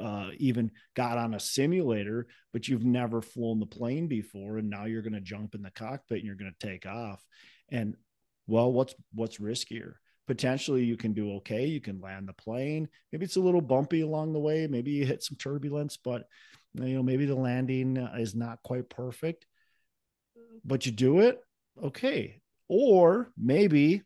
uh, 0.00 0.30
even 0.38 0.72
got 0.94 1.18
on 1.18 1.34
a 1.34 1.40
simulator, 1.40 2.26
but 2.52 2.66
you've 2.66 2.84
never 2.84 3.22
flown 3.22 3.60
the 3.60 3.66
plane 3.66 4.08
before, 4.08 4.58
and 4.58 4.70
now 4.70 4.84
you're 4.86 5.02
going 5.02 5.12
to 5.12 5.20
jump 5.20 5.54
in 5.54 5.62
the 5.62 5.70
cockpit 5.70 6.18
and 6.18 6.26
you're 6.26 6.36
going 6.36 6.54
to 6.58 6.66
take 6.66 6.86
off. 6.86 7.24
And 7.70 7.96
well, 8.46 8.72
what's 8.72 8.94
what's 9.12 9.38
riskier? 9.38 9.94
potentially 10.26 10.84
you 10.84 10.96
can 10.96 11.12
do 11.12 11.32
okay. 11.32 11.66
You 11.66 11.80
can 11.80 12.00
land 12.00 12.28
the 12.28 12.32
plane. 12.32 12.88
Maybe 13.10 13.24
it's 13.24 13.36
a 13.36 13.40
little 13.40 13.60
bumpy 13.60 14.02
along 14.02 14.32
the 14.32 14.40
way. 14.40 14.66
Maybe 14.66 14.92
you 14.92 15.04
hit 15.04 15.22
some 15.22 15.36
turbulence, 15.36 15.98
but 16.02 16.24
you 16.74 16.94
know 16.94 17.02
maybe 17.02 17.26
the 17.26 17.34
landing 17.34 17.96
is 17.96 18.34
not 18.34 18.62
quite 18.62 18.88
perfect 18.88 19.46
but 20.64 20.86
you 20.86 20.92
do 20.92 21.20
it 21.20 21.40
okay. 21.82 22.38
Or 22.68 23.30
maybe 23.36 24.02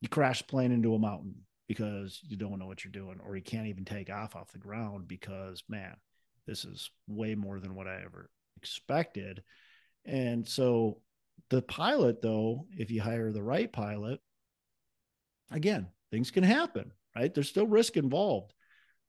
you 0.00 0.08
crash 0.08 0.38
the 0.42 0.48
plane 0.48 0.72
into 0.72 0.94
a 0.94 0.98
mountain 0.98 1.34
because 1.66 2.20
you 2.28 2.36
don't 2.36 2.58
know 2.58 2.66
what 2.66 2.84
you're 2.84 2.92
doing 2.92 3.18
or 3.24 3.36
you 3.36 3.42
can't 3.42 3.66
even 3.66 3.84
take 3.84 4.10
off 4.10 4.36
off 4.36 4.52
the 4.52 4.58
ground 4.58 5.08
because 5.08 5.62
man 5.68 5.96
this 6.46 6.64
is 6.64 6.90
way 7.08 7.34
more 7.34 7.60
than 7.60 7.74
what 7.74 7.86
i 7.86 7.96
ever 8.04 8.30
expected. 8.56 9.42
And 10.04 10.46
so 10.46 11.00
the 11.50 11.62
pilot 11.62 12.22
though 12.22 12.66
if 12.72 12.90
you 12.90 13.00
hire 13.00 13.32
the 13.32 13.42
right 13.42 13.72
pilot 13.72 14.20
again 15.50 15.88
things 16.10 16.30
can 16.30 16.44
happen 16.44 16.92
right? 17.16 17.34
There's 17.34 17.48
still 17.48 17.66
risk 17.66 17.96
involved. 17.96 18.52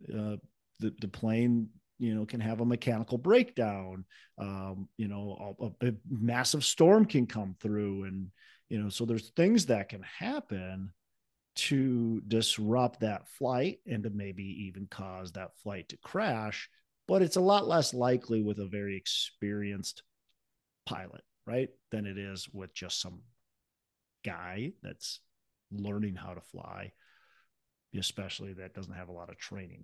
Uh, 0.07 0.37
the, 0.79 0.93
the 1.01 1.07
plane 1.07 1.69
you 1.99 2.15
know 2.15 2.25
can 2.25 2.39
have 2.39 2.61
a 2.61 2.65
mechanical 2.65 3.17
breakdown. 3.17 4.05
Um, 4.37 4.87
you 4.97 5.07
know 5.07 5.55
a, 5.81 5.87
a, 5.87 5.93
massive 6.09 6.63
storm 6.63 7.05
can 7.05 7.27
come 7.27 7.55
through 7.59 8.05
and 8.05 8.31
you 8.69 8.81
know 8.81 8.89
so 8.89 9.05
there's 9.05 9.29
things 9.31 9.65
that 9.67 9.89
can 9.89 10.01
happen 10.03 10.91
to 11.55 12.21
disrupt 12.27 13.01
that 13.01 13.27
flight 13.27 13.79
and 13.85 14.03
to 14.03 14.09
maybe 14.09 14.67
even 14.67 14.87
cause 14.89 15.33
that 15.33 15.57
flight 15.57 15.89
to 15.89 15.97
crash 15.97 16.69
but 17.07 17.21
it's 17.21 17.35
a 17.35 17.41
lot 17.41 17.67
less 17.67 17.93
likely 17.93 18.41
with 18.41 18.59
a 18.59 18.67
very 18.67 18.95
experienced 18.95 20.03
pilot 20.85 21.23
right 21.45 21.69
than 21.91 22.05
it 22.05 22.17
is 22.17 22.47
with 22.53 22.73
just 22.73 23.01
some 23.01 23.19
guy 24.23 24.71
that's 24.81 25.19
learning 25.71 26.15
how 26.15 26.33
to 26.33 26.41
fly 26.41 26.93
especially 27.97 28.53
that 28.53 28.73
doesn't 28.73 28.93
have 28.93 29.09
a 29.09 29.13
lot 29.13 29.29
of 29.29 29.37
training 29.37 29.83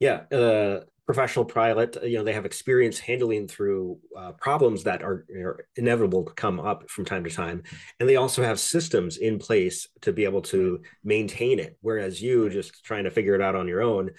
yeah, 0.00 0.22
uh, 0.32 0.80
professional 1.06 1.44
pilot. 1.44 1.96
You 2.02 2.18
know, 2.18 2.24
they 2.24 2.32
have 2.32 2.46
experience 2.46 2.98
handling 2.98 3.48
through 3.48 3.98
uh, 4.16 4.32
problems 4.32 4.84
that 4.84 5.02
are, 5.02 5.26
are, 5.34 5.66
inevitable 5.76 6.24
to 6.24 6.32
come 6.32 6.58
up 6.60 6.88
from 6.90 7.04
time 7.04 7.24
to 7.24 7.30
time, 7.30 7.62
and 8.00 8.08
they 8.08 8.16
also 8.16 8.42
have 8.42 8.58
systems 8.58 9.16
in 9.18 9.38
place 9.38 9.88
to 10.02 10.12
be 10.12 10.24
able 10.24 10.42
to 10.42 10.80
maintain 11.02 11.58
it. 11.58 11.76
Whereas 11.80 12.20
you 12.20 12.48
just 12.50 12.84
trying 12.84 13.04
to 13.04 13.10
figure 13.10 13.34
it 13.34 13.40
out 13.40 13.54
on 13.54 13.68
your 13.68 13.82
own, 13.82 14.10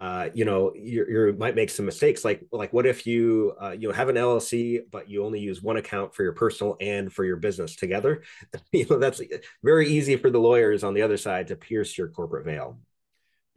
uh, 0.00 0.28
you 0.34 0.44
know, 0.44 0.72
you 0.74 1.06
you 1.08 1.36
might 1.38 1.54
make 1.54 1.70
some 1.70 1.86
mistakes. 1.86 2.24
Like 2.24 2.42
like 2.52 2.72
what 2.72 2.86
if 2.86 3.06
you 3.06 3.54
uh, 3.60 3.70
you 3.70 3.88
know 3.88 3.94
have 3.94 4.08
an 4.08 4.16
LLC 4.16 4.80
but 4.90 5.08
you 5.08 5.24
only 5.24 5.40
use 5.40 5.62
one 5.62 5.76
account 5.76 6.14
for 6.14 6.22
your 6.22 6.32
personal 6.32 6.76
and 6.80 7.12
for 7.12 7.24
your 7.24 7.36
business 7.36 7.76
together? 7.76 8.22
you 8.72 8.86
know, 8.90 8.98
that's 8.98 9.22
very 9.62 9.88
easy 9.88 10.16
for 10.16 10.30
the 10.30 10.40
lawyers 10.40 10.84
on 10.84 10.94
the 10.94 11.02
other 11.02 11.16
side 11.16 11.46
to 11.48 11.56
pierce 11.56 11.96
your 11.96 12.08
corporate 12.08 12.44
veil 12.44 12.78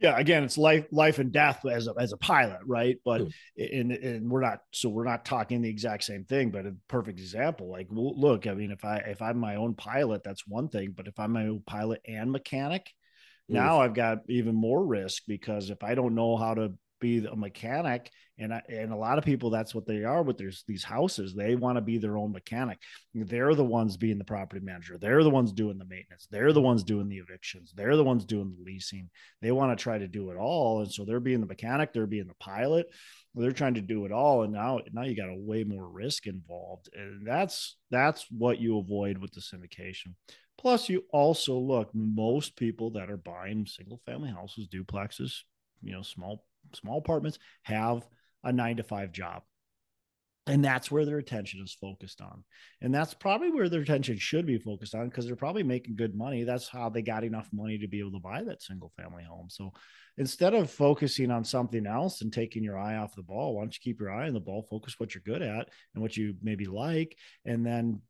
yeah 0.00 0.16
again 0.16 0.44
it's 0.44 0.56
life 0.56 0.86
life 0.90 1.18
and 1.18 1.32
death 1.32 1.64
as 1.66 1.88
a, 1.88 1.94
as 1.98 2.12
a 2.12 2.16
pilot 2.16 2.60
right 2.66 2.98
but 3.04 3.22
mm. 3.22 3.32
in 3.56 3.90
and 3.90 4.30
we're 4.30 4.40
not 4.40 4.60
so 4.72 4.88
we're 4.88 5.04
not 5.04 5.24
talking 5.24 5.60
the 5.60 5.68
exact 5.68 6.04
same 6.04 6.24
thing 6.24 6.50
but 6.50 6.66
a 6.66 6.74
perfect 6.88 7.18
example 7.18 7.70
like 7.70 7.86
look 7.90 8.46
i 8.46 8.54
mean 8.54 8.70
if 8.70 8.84
i 8.84 8.96
if 8.98 9.20
i'm 9.20 9.38
my 9.38 9.56
own 9.56 9.74
pilot 9.74 10.22
that's 10.22 10.46
one 10.46 10.68
thing 10.68 10.92
but 10.96 11.08
if 11.08 11.18
i'm 11.18 11.32
my 11.32 11.46
own 11.46 11.62
pilot 11.66 12.00
and 12.06 12.30
mechanic 12.30 12.86
mm. 13.50 13.54
now 13.54 13.80
i've 13.80 13.94
got 13.94 14.18
even 14.28 14.54
more 14.54 14.84
risk 14.84 15.24
because 15.26 15.70
if 15.70 15.82
i 15.82 15.94
don't 15.94 16.14
know 16.14 16.36
how 16.36 16.54
to 16.54 16.72
be 17.00 17.24
a 17.24 17.36
mechanic. 17.36 18.10
And 18.40 18.54
I, 18.54 18.62
and 18.68 18.92
a 18.92 18.96
lot 18.96 19.18
of 19.18 19.24
people 19.24 19.50
that's 19.50 19.74
what 19.74 19.86
they 19.86 20.04
are 20.04 20.22
with 20.22 20.38
there's 20.38 20.62
these 20.68 20.84
houses. 20.84 21.34
They 21.34 21.56
want 21.56 21.76
to 21.76 21.80
be 21.80 21.98
their 21.98 22.16
own 22.16 22.32
mechanic. 22.32 22.78
They're 23.12 23.54
the 23.54 23.64
ones 23.64 23.96
being 23.96 24.18
the 24.18 24.24
property 24.24 24.64
manager. 24.64 24.96
They're 24.96 25.24
the 25.24 25.30
ones 25.30 25.52
doing 25.52 25.78
the 25.78 25.84
maintenance. 25.84 26.28
They're 26.30 26.52
the 26.52 26.60
ones 26.60 26.84
doing 26.84 27.08
the 27.08 27.18
evictions. 27.18 27.72
They're 27.74 27.96
the 27.96 28.04
ones 28.04 28.24
doing 28.24 28.54
the 28.56 28.62
leasing. 28.64 29.10
They 29.42 29.50
want 29.50 29.76
to 29.76 29.82
try 29.82 29.98
to 29.98 30.06
do 30.06 30.30
it 30.30 30.36
all. 30.36 30.82
And 30.82 30.92
so 30.92 31.04
they're 31.04 31.18
being 31.18 31.40
the 31.40 31.46
mechanic. 31.46 31.92
They're 31.92 32.06
being 32.06 32.28
the 32.28 32.34
pilot. 32.34 32.86
They're 33.34 33.52
trying 33.52 33.74
to 33.74 33.80
do 33.80 34.04
it 34.04 34.12
all. 34.12 34.42
And 34.44 34.52
now 34.52 34.80
now 34.92 35.02
you 35.02 35.16
got 35.16 35.30
a 35.30 35.36
way 35.36 35.64
more 35.64 35.88
risk 35.88 36.26
involved. 36.26 36.90
And 36.94 37.26
that's 37.26 37.76
that's 37.90 38.24
what 38.30 38.60
you 38.60 38.78
avoid 38.78 39.18
with 39.18 39.32
the 39.32 39.40
syndication. 39.40 40.14
Plus 40.58 40.88
you 40.88 41.04
also 41.12 41.56
look 41.56 41.90
most 41.92 42.56
people 42.56 42.90
that 42.92 43.10
are 43.10 43.16
buying 43.16 43.66
single 43.66 44.00
family 44.06 44.30
houses 44.30 44.68
duplexes 44.68 45.42
you 45.82 45.92
know 45.92 46.02
small 46.02 46.44
small 46.74 46.98
apartments 46.98 47.38
have 47.62 48.06
a 48.44 48.52
nine 48.52 48.76
to 48.76 48.82
five 48.82 49.12
job. 49.12 49.42
And 50.48 50.64
that's 50.64 50.90
where 50.90 51.04
their 51.04 51.18
attention 51.18 51.60
is 51.62 51.76
focused 51.78 52.22
on. 52.22 52.42
And 52.80 52.94
that's 52.94 53.12
probably 53.12 53.50
where 53.50 53.68
their 53.68 53.82
attention 53.82 54.16
should 54.16 54.46
be 54.46 54.58
focused 54.58 54.94
on 54.94 55.08
because 55.08 55.26
they're 55.26 55.36
probably 55.36 55.62
making 55.62 55.96
good 55.96 56.14
money. 56.14 56.44
That's 56.44 56.66
how 56.66 56.88
they 56.88 57.02
got 57.02 57.22
enough 57.22 57.50
money 57.52 57.76
to 57.78 57.86
be 57.86 58.00
able 58.00 58.12
to 58.12 58.18
buy 58.18 58.42
that 58.44 58.62
single 58.62 58.90
family 58.96 59.24
home. 59.24 59.48
So 59.50 59.72
instead 60.16 60.54
of 60.54 60.70
focusing 60.70 61.30
on 61.30 61.44
something 61.44 61.86
else 61.86 62.22
and 62.22 62.32
taking 62.32 62.64
your 62.64 62.78
eye 62.78 62.96
off 62.96 63.14
the 63.14 63.22
ball, 63.22 63.54
why 63.54 63.62
don't 63.62 63.74
you 63.74 63.80
keep 63.82 64.00
your 64.00 64.10
eye 64.10 64.26
on 64.26 64.32
the 64.32 64.40
ball, 64.40 64.66
focus 64.70 64.94
what 64.98 65.14
you're 65.14 65.22
good 65.22 65.42
at 65.42 65.68
and 65.94 66.02
what 66.02 66.16
you 66.16 66.34
maybe 66.42 66.64
like, 66.64 67.14
and 67.44 67.66
then, 67.66 68.00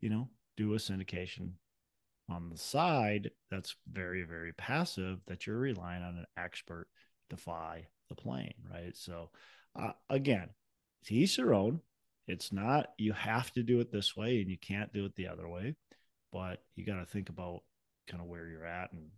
you 0.00 0.10
know, 0.10 0.28
do 0.58 0.74
a 0.74 0.76
syndication 0.76 1.52
on 2.28 2.50
the 2.50 2.58
side 2.58 3.30
that's 3.50 3.74
very, 3.90 4.22
very 4.22 4.52
passive 4.52 5.18
that 5.28 5.46
you're 5.46 5.56
relying 5.56 6.02
on 6.02 6.18
an 6.18 6.26
expert 6.36 6.88
to 7.30 7.38
fly 7.38 7.86
the 8.08 8.14
plane, 8.14 8.54
right? 8.72 8.96
So, 8.96 9.30
uh, 9.74 9.92
again, 10.08 10.48
to 11.06 11.14
each 11.14 11.36
their 11.36 11.54
own. 11.54 11.80
It's 12.28 12.52
not 12.52 12.88
you 12.98 13.12
have 13.12 13.52
to 13.52 13.62
do 13.62 13.78
it 13.80 13.92
this 13.92 14.16
way 14.16 14.40
and 14.40 14.50
you 14.50 14.58
can't 14.58 14.92
do 14.92 15.04
it 15.04 15.14
the 15.14 15.28
other 15.28 15.48
way, 15.48 15.76
but 16.32 16.62
you 16.74 16.84
got 16.84 16.98
to 16.98 17.06
think 17.06 17.28
about 17.28 17.62
kind 18.08 18.20
of 18.20 18.28
where 18.28 18.48
you're 18.48 18.66
at 18.66 18.92
and 18.92 19.10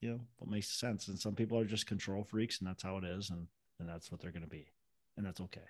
you 0.00 0.10
know 0.10 0.20
what 0.36 0.50
makes 0.50 0.68
sense. 0.68 1.08
And 1.08 1.18
some 1.18 1.34
people 1.34 1.58
are 1.58 1.64
just 1.64 1.86
control 1.86 2.24
freaks, 2.24 2.58
and 2.58 2.68
that's 2.68 2.82
how 2.82 2.98
it 2.98 3.04
is, 3.04 3.30
and 3.30 3.46
and 3.80 3.88
that's 3.88 4.10
what 4.10 4.20
they're 4.20 4.32
going 4.32 4.42
to 4.42 4.48
be, 4.48 4.66
and 5.16 5.24
that's 5.24 5.40
okay. 5.40 5.60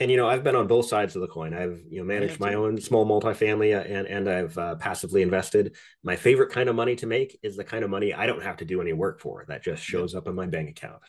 And 0.00 0.10
you 0.10 0.16
know, 0.16 0.28
I've 0.28 0.44
been 0.44 0.54
on 0.54 0.68
both 0.68 0.86
sides 0.86 1.16
of 1.16 1.22
the 1.22 1.28
coin. 1.28 1.54
I've 1.54 1.80
you 1.88 1.98
know 1.98 2.04
managed 2.04 2.38
my 2.38 2.54
own 2.54 2.78
small 2.80 3.06
multifamily, 3.06 3.74
and 3.74 4.06
and 4.06 4.28
I've 4.28 4.58
uh, 4.58 4.74
passively 4.74 5.22
invested. 5.22 5.74
My 6.02 6.16
favorite 6.16 6.52
kind 6.52 6.68
of 6.68 6.76
money 6.76 6.96
to 6.96 7.06
make 7.06 7.38
is 7.42 7.56
the 7.56 7.64
kind 7.64 7.82
of 7.82 7.88
money 7.88 8.12
I 8.12 8.26
don't 8.26 8.42
have 8.42 8.58
to 8.58 8.66
do 8.66 8.82
any 8.82 8.92
work 8.92 9.20
for. 9.20 9.46
That 9.48 9.64
just 9.64 9.82
shows 9.82 10.14
up 10.14 10.28
in 10.28 10.34
my 10.34 10.46
bank 10.46 10.68
account 10.68 11.00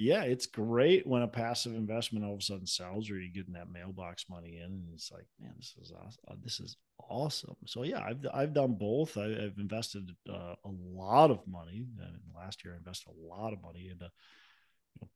yeah, 0.00 0.22
it's 0.22 0.46
great 0.46 1.06
when 1.06 1.20
a 1.20 1.28
passive 1.28 1.74
investment 1.74 2.24
all 2.24 2.32
of 2.32 2.40
a 2.40 2.42
sudden 2.42 2.66
sells 2.66 3.10
or 3.10 3.20
you're 3.20 3.34
getting 3.34 3.52
that 3.52 3.70
mailbox 3.70 4.24
money 4.30 4.56
in, 4.56 4.64
and 4.64 4.88
it's 4.94 5.12
like, 5.12 5.26
man, 5.38 5.52
this 5.58 5.74
is 5.78 5.92
awesome. 5.92 6.22
Uh, 6.26 6.34
this 6.42 6.58
is 6.58 6.78
awesome. 7.10 7.56
So 7.66 7.82
yeah, 7.82 8.00
I've 8.00 8.26
I've 8.32 8.54
done 8.54 8.76
both. 8.80 9.18
I, 9.18 9.28
have 9.28 9.58
invested 9.58 10.10
uh, 10.26 10.54
a 10.64 10.70
lot 10.70 11.30
of 11.30 11.46
money. 11.46 11.84
Last 12.34 12.64
year, 12.64 12.72
I 12.72 12.78
invested 12.78 13.10
a 13.10 13.28
lot 13.28 13.52
of 13.52 13.60
money 13.62 13.90
into 13.92 14.10
you 14.94 15.02
know, 15.02 15.08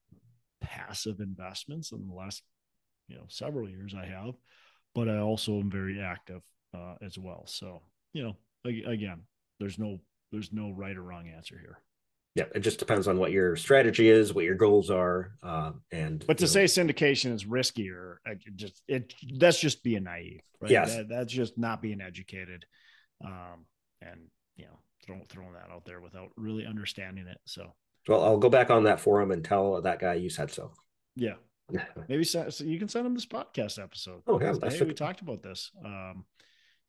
passive 0.61 1.21
investments. 1.21 1.93
In 1.93 2.07
the 2.07 2.15
last 2.15 2.43
you 3.09 3.17
know 3.17 3.25
several 3.29 3.71
years, 3.71 3.95
I 3.99 4.05
have, 4.05 4.35
but 4.95 5.09
I 5.09 5.17
also 5.17 5.61
am 5.61 5.71
very 5.71 5.99
active 5.99 6.43
uh, 6.77 6.97
as 7.01 7.17
well. 7.17 7.45
So 7.47 7.81
you 8.13 8.23
know, 8.23 8.37
again, 8.67 9.23
there's 9.59 9.79
no 9.79 10.01
there's 10.31 10.53
no 10.53 10.73
right 10.73 10.97
or 10.97 11.03
wrong 11.03 11.27
answer 11.35 11.59
here 11.59 11.79
yeah, 12.35 12.45
it 12.53 12.61
just 12.61 12.81
depends 12.81 13.07
on 13.07 13.19
what 13.19 13.31
your 13.31 13.55
strategy 13.55 14.09
is, 14.09 14.35
what 14.35 14.45
your 14.45 14.57
goals 14.57 14.91
are, 14.91 15.33
uh, 15.43 15.71
and. 15.93 16.25
But 16.27 16.39
to 16.39 16.45
know, 16.45 16.49
say 16.49 16.65
syndication 16.65 17.33
is 17.33 17.45
riskier, 17.45 18.17
just 18.57 18.83
it 18.89 19.15
that's 19.39 19.61
just 19.61 19.85
being 19.85 20.05
naive. 20.05 20.41
Right? 20.61 20.73
Yes, 20.73 20.97
that, 20.97 21.09
that's 21.09 21.33
just 21.33 21.57
not 21.57 21.81
being 21.81 22.01
educated, 22.01 22.65
um, 23.25 23.67
and 24.03 24.21
you 24.57 24.65
know, 24.65 24.79
throwing 25.07 25.25
throwing 25.29 25.53
that 25.53 25.71
out 25.73 25.85
there 25.85 26.01
without 26.01 26.31
really 26.37 26.67
understanding 26.67 27.29
it. 27.29 27.39
So. 27.47 27.73
Well, 28.07 28.23
I'll 28.23 28.37
go 28.37 28.51
back 28.51 28.69
on 28.69 28.85
that 28.85 29.01
forum 29.01 29.31
and 29.31 29.43
tell 29.43 29.81
that 29.81 29.99
guy 29.99 30.15
you 30.15 30.29
said 30.29 30.51
so. 30.51 30.73
Yeah, 31.17 31.37
maybe 32.09 32.25
so 32.25 32.51
you 32.59 32.79
can 32.79 32.89
send 32.89 33.07
him 33.07 33.15
this 33.15 33.27
podcast 33.27 33.83
episode. 33.83 34.23
Oh 34.27 34.41
yeah, 34.41 34.55
hey, 34.61 34.85
we 34.85 34.93
talked 34.93 35.21
about 35.21 35.43
this. 35.43 35.71
Um, 35.85 36.25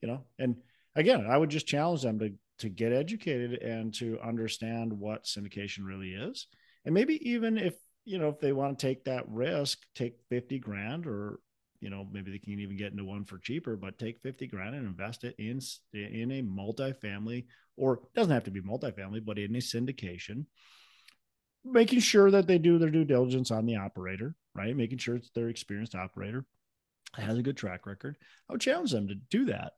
you 0.01 0.07
know, 0.07 0.23
and 0.39 0.57
again, 0.95 1.27
I 1.29 1.37
would 1.37 1.49
just 1.49 1.67
challenge 1.67 2.01
them 2.01 2.19
to 2.19 2.33
to 2.59 2.69
get 2.69 2.93
educated 2.93 3.61
and 3.61 3.93
to 3.95 4.19
understand 4.23 4.93
what 4.93 5.25
syndication 5.25 5.85
really 5.85 6.13
is. 6.13 6.47
And 6.85 6.93
maybe 6.93 7.29
even 7.29 7.57
if, 7.57 7.75
you 8.05 8.17
know, 8.17 8.29
if 8.29 8.39
they 8.39 8.53
want 8.53 8.77
to 8.77 8.87
take 8.87 9.05
that 9.05 9.27
risk, 9.27 9.79
take 9.95 10.19
50 10.29 10.59
grand 10.59 11.07
or, 11.07 11.39
you 11.81 11.89
know, 11.89 12.07
maybe 12.09 12.31
they 12.31 12.39
can 12.39 12.59
even 12.59 12.77
get 12.77 12.91
into 12.91 13.03
one 13.03 13.25
for 13.25 13.37
cheaper, 13.37 13.75
but 13.75 13.97
take 13.97 14.21
50 14.21 14.47
grand 14.47 14.75
and 14.75 14.85
invest 14.85 15.23
it 15.23 15.35
in, 15.37 15.59
in 15.93 16.31
a 16.31 16.41
multifamily 16.43 17.45
or 17.75 18.01
doesn't 18.15 18.33
have 18.33 18.45
to 18.45 18.51
be 18.51 18.61
multifamily, 18.61 19.25
but 19.25 19.37
in 19.37 19.55
a 19.55 19.59
syndication, 19.59 20.45
making 21.65 21.99
sure 21.99 22.31
that 22.31 22.47
they 22.47 22.57
do 22.57 22.77
their 22.77 22.89
due 22.89 23.03
diligence 23.03 23.51
on 23.51 23.65
the 23.65 23.75
operator, 23.75 24.35
right? 24.53 24.75
Making 24.75 24.99
sure 24.99 25.15
it's 25.15 25.31
their 25.31 25.49
experienced 25.49 25.95
operator 25.95 26.45
has 27.15 27.37
a 27.37 27.43
good 27.43 27.57
track 27.57 27.85
record. 27.85 28.15
I 28.49 28.53
would 28.53 28.61
challenge 28.61 28.91
them 28.91 29.07
to 29.07 29.15
do 29.15 29.45
that. 29.45 29.73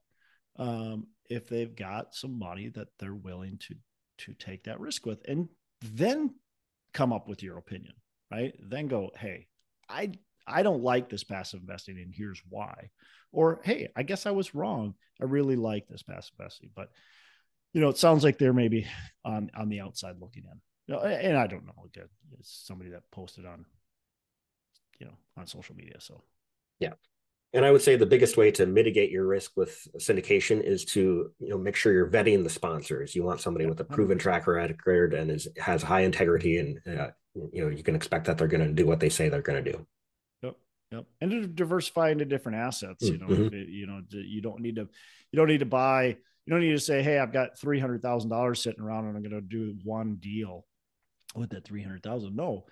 Um, 0.57 1.07
if 1.29 1.47
they've 1.47 1.75
got 1.75 2.15
some 2.15 2.37
money 2.37 2.69
that 2.69 2.87
they're 2.99 3.13
willing 3.13 3.59
to 3.67 3.75
to 4.19 4.33
take 4.33 4.63
that 4.63 4.79
risk 4.79 5.05
with 5.05 5.21
and 5.27 5.47
then 5.81 6.33
come 6.93 7.13
up 7.13 7.27
with 7.27 7.43
your 7.43 7.57
opinion 7.57 7.93
right? 8.31 8.53
Then 8.61 8.87
go 8.87 9.11
hey 9.17 9.47
i 9.89 10.11
i 10.45 10.63
don't 10.63 10.83
like 10.83 11.09
this 11.09 11.23
passive 11.23 11.61
investing 11.61 11.97
and 11.97 12.13
here's 12.13 12.41
why. 12.49 12.89
Or 13.31 13.59
hey 13.63 13.89
i 13.95 14.03
guess 14.03 14.25
i 14.25 14.31
was 14.31 14.55
wrong. 14.55 14.95
I 15.21 15.25
really 15.25 15.55
like 15.55 15.87
this 15.87 16.03
passive 16.03 16.33
investing. 16.39 16.69
But 16.75 16.89
you 17.73 17.81
know 17.81 17.89
it 17.89 17.97
sounds 17.97 18.23
like 18.23 18.37
they're 18.37 18.53
maybe 18.53 18.87
on 19.25 19.51
on 19.55 19.69
the 19.69 19.81
outside 19.81 20.15
looking 20.19 20.43
in. 20.43 20.59
You 20.87 20.95
know, 20.95 21.01
and 21.01 21.37
i 21.37 21.47
don't 21.47 21.65
know 21.65 21.83
again 21.85 22.07
it's 22.39 22.63
somebody 22.65 22.91
that 22.91 23.09
posted 23.11 23.45
on 23.45 23.65
you 24.99 25.07
know 25.07 25.17
on 25.37 25.47
social 25.47 25.75
media 25.75 25.99
so. 25.99 26.23
Yeah 26.79 26.93
and 27.53 27.65
I 27.65 27.71
would 27.71 27.81
say 27.81 27.95
the 27.95 28.05
biggest 28.05 28.38
way 28.38 28.51
to 28.51 28.65
mitigate 28.65 29.10
your 29.10 29.25
risk 29.25 29.51
with 29.55 29.88
syndication 29.97 30.62
is 30.62 30.83
to 30.86 31.31
you 31.39 31.49
know 31.49 31.57
make 31.57 31.75
sure 31.75 31.93
you're 31.93 32.10
vetting 32.10 32.43
the 32.43 32.49
sponsors. 32.49 33.15
You 33.15 33.23
want 33.23 33.41
somebody 33.41 33.65
with 33.65 33.79
a 33.79 33.86
proven 33.86 34.17
track 34.17 34.47
record 34.47 35.13
and 35.13 35.31
is 35.31 35.47
has 35.57 35.81
high 35.81 36.01
integrity, 36.01 36.57
and 36.57 36.79
uh, 36.99 37.07
you 37.53 37.63
know 37.63 37.69
you 37.69 37.83
can 37.83 37.95
expect 37.95 38.25
that 38.25 38.38
they're 38.38 38.47
going 38.47 38.67
to 38.67 38.73
do 38.73 38.86
what 38.86 38.99
they 38.99 39.10
say 39.10 39.29
they're 39.29 39.41
going 39.41 39.63
to 39.63 39.71
do. 39.71 39.88
Yep, 40.43 40.55
yep, 40.91 41.05
and 41.21 41.31
to 41.31 41.47
diversify 41.47 42.10
into 42.12 42.25
different 42.25 42.57
assets. 42.57 43.03
You 43.03 43.17
know, 43.17 43.27
mm-hmm. 43.27 43.55
it, 43.55 43.69
you 43.69 43.88
know, 43.88 44.01
you 44.10 44.41
don't 44.41 44.62
need 44.62 44.75
to 44.75 44.89
you 45.31 45.38
don't 45.38 45.47
need 45.47 45.60
to 45.60 45.65
buy. 45.65 46.17
You 46.45 46.51
don't 46.51 46.62
need 46.62 46.71
to 46.71 46.79
say, 46.79 47.01
"Hey, 47.01 47.17
I've 47.17 47.33
got 47.33 47.57
three 47.57 47.79
hundred 47.79 48.01
thousand 48.01 48.29
dollars 48.29 48.62
sitting 48.62 48.83
around, 48.83 49.05
and 49.05 49.15
I'm 49.15 49.23
going 49.23 49.41
to 49.41 49.41
do 49.41 49.75
one 49.83 50.17
deal 50.19 50.65
with 51.33 51.51
that 51.51 51.65
three 51.65 51.81
hundred 51.81 52.03
thousand. 52.03 52.36
No, 52.36 52.65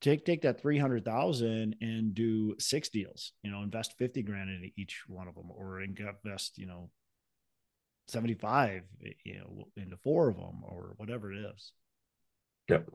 take 0.00 0.24
take 0.24 0.42
that 0.42 0.60
300,000 0.60 1.76
and 1.80 2.14
do 2.14 2.54
six 2.58 2.88
deals, 2.88 3.32
you 3.42 3.50
know, 3.50 3.62
invest 3.62 3.94
50 3.98 4.22
grand 4.22 4.50
into 4.50 4.68
each 4.76 5.02
one 5.06 5.28
of 5.28 5.34
them 5.34 5.50
or 5.50 5.80
invest, 5.80 6.58
you 6.58 6.66
know, 6.66 6.90
75, 8.08 8.82
you 9.24 9.38
know, 9.38 9.68
into 9.76 9.96
four 9.98 10.28
of 10.28 10.36
them 10.36 10.62
or 10.62 10.94
whatever 10.96 11.32
it 11.32 11.38
is. 11.54 11.72
Yep. 12.68 12.90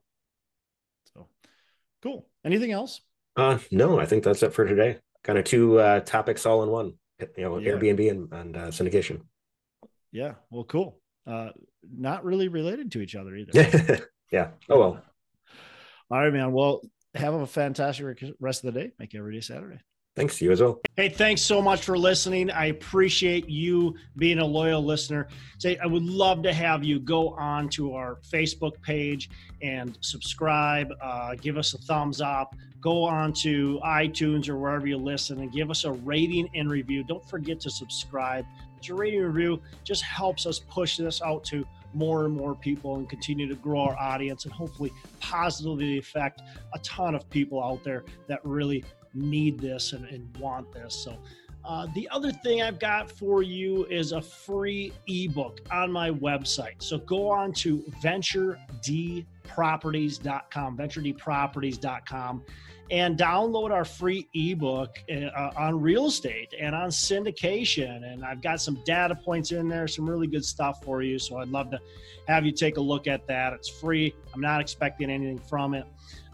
So 1.14 1.28
cool. 2.02 2.28
Anything 2.44 2.72
else? 2.72 3.02
Uh, 3.36 3.60
no, 3.72 4.00
I 4.00 4.06
think 4.06 4.24
that's 4.24 4.44
it 4.44 4.54
for 4.54 4.66
today. 4.66 5.00
Kind 5.24 5.38
of 5.38 5.46
two 5.46 5.80
uh, 5.80 6.00
topics 6.02 6.46
all 6.46 6.64
in 6.64 6.70
one, 6.70 6.94
you 7.20 7.44
know, 7.44 7.58
yeah. 7.58 7.72
Airbnb 7.72 8.10
and, 8.10 8.34
and 8.34 8.58
uh, 8.58 8.68
syndication. 8.68 9.22
Yeah. 10.12 10.34
Well, 10.50 10.64
cool. 10.64 11.00
Uh, 11.28 11.50
not 11.84 12.24
really 12.24 12.48
related 12.48 12.92
to 12.94 13.02
each 13.02 13.16
other 13.16 13.36
either. 13.36 14.08
yeah. 14.32 14.52
Oh, 14.70 14.80
well. 14.80 15.04
All 16.12 16.20
right, 16.22 16.32
man. 16.32 16.52
Well, 16.52 16.82
have 17.16 17.34
a 17.34 17.48
fantastic 17.48 18.34
rest 18.40 18.64
of 18.64 18.74
the 18.74 18.80
day. 18.80 18.92
Make 19.00 19.16
every 19.16 19.34
day 19.34 19.42
Saturday. 19.42 19.80
Thanks 20.16 20.38
to 20.38 20.46
you 20.46 20.52
as 20.54 20.62
well. 20.62 20.80
Hey, 20.96 21.10
thanks 21.10 21.42
so 21.42 21.62
much 21.62 21.84
for 21.84 21.98
listening. 21.98 22.50
I 22.50 22.68
appreciate 22.68 23.50
you 23.50 23.96
being 24.16 24.40
a 24.40 24.46
loyal 24.46 24.82
listener. 24.82 25.28
Say, 25.58 25.78
I 25.78 25.88
would 25.88 26.04
love 26.04 26.42
to 26.44 26.54
have 26.54 26.86
you 26.86 27.00
go 27.00 27.32
on 27.32 27.68
to 27.70 27.96
our 27.96 28.20
Facebook 28.32 28.82
page 28.82 29.30
and 29.62 29.98
subscribe. 30.00 30.88
Uh, 31.02 31.36
give 31.36 31.58
us 31.58 31.74
a 31.74 31.80
thumbs 31.80 32.22
up. 32.22 32.56
Go 32.80 33.04
on 33.04 33.34
to 33.34 33.80
iTunes 33.84 34.48
or 34.48 34.58
wherever 34.58 34.88
you 34.88 34.98
listen 34.98 35.42
and 35.42 35.52
give 35.52 35.70
us 35.70 35.84
a 35.84 35.92
rating 35.92 36.48
and 36.56 36.72
review. 36.72 37.04
Don't 37.04 37.28
forget 37.30 37.60
to 37.62 37.70
subscribe. 37.70 38.46
But 38.74 38.88
your 38.88 38.96
rating 38.96 39.22
and 39.22 39.36
review 39.36 39.62
just 39.84 40.04
helps 40.04 40.46
us 40.46 40.60
push 40.60 40.96
this 40.96 41.22
out 41.22 41.44
to 41.46 41.66
more 41.96 42.26
and 42.26 42.36
more 42.36 42.54
people 42.54 42.96
and 42.98 43.10
continue 43.10 43.48
to 43.48 43.56
grow 43.56 43.82
our 43.82 43.98
audience 43.98 44.46
and 44.46 44.54
hopefully 44.54 44.92
positively 45.20 45.98
affect 45.98 46.42
a 46.74 46.80
ton 46.80 47.16
of 47.16 47.28
people 47.30 47.64
out 47.64 47.84
there 47.84 48.04
that 48.28 48.40
really 48.44 48.84
need 49.14 49.60
this 49.60 49.94
and, 49.94 50.06
and 50.06 50.38
want 50.38 50.72
this. 50.72 50.94
So 50.94 51.18
Uh, 51.66 51.88
the 51.96 52.08
other 52.12 52.32
thing 52.32 52.62
I've 52.62 52.78
got 52.78 53.10
for 53.10 53.42
you 53.42 53.86
is 53.86 54.12
a 54.12 54.22
free 54.22 54.94
ebook 55.08 55.62
on 55.72 55.92
my 55.92 56.12
website. 56.12 56.78
So 56.78 57.00
go 57.00 57.32
on 57.32 57.54
to 57.54 57.84
venturedproperties.com, 59.48 60.78
venturedproperties.com, 60.78 62.44
and 62.92 63.18
download 63.18 63.72
our 63.72 63.86
free 63.86 64.28
ebook 64.34 65.00
uh, 65.10 65.52
on 65.58 65.82
real 65.82 66.06
estate 66.06 66.54
and 66.60 66.76
on 66.76 66.90
syndication. 66.90 68.04
And 68.12 68.24
I've 68.24 68.42
got 68.42 68.62
some 68.62 68.80
data 68.86 69.16
points 69.16 69.52
in 69.52 69.68
there, 69.68 69.88
some 69.88 70.08
really 70.10 70.28
good 70.28 70.46
stuff 70.46 70.84
for 70.84 71.02
you. 71.02 71.18
So 71.18 71.38
I'd 71.38 71.50
love 71.50 71.72
to 71.72 71.80
have 72.28 72.46
you 72.46 72.52
take 72.52 72.78
a 72.78 72.82
look 72.82 73.08
at 73.08 73.26
that. 73.28 73.54
It's 73.54 73.70
free. 73.70 74.14
I'm 74.34 74.42
not 74.42 74.62
expecting 74.62 75.10
anything 75.10 75.40
from 75.40 75.74
it. 75.74 75.86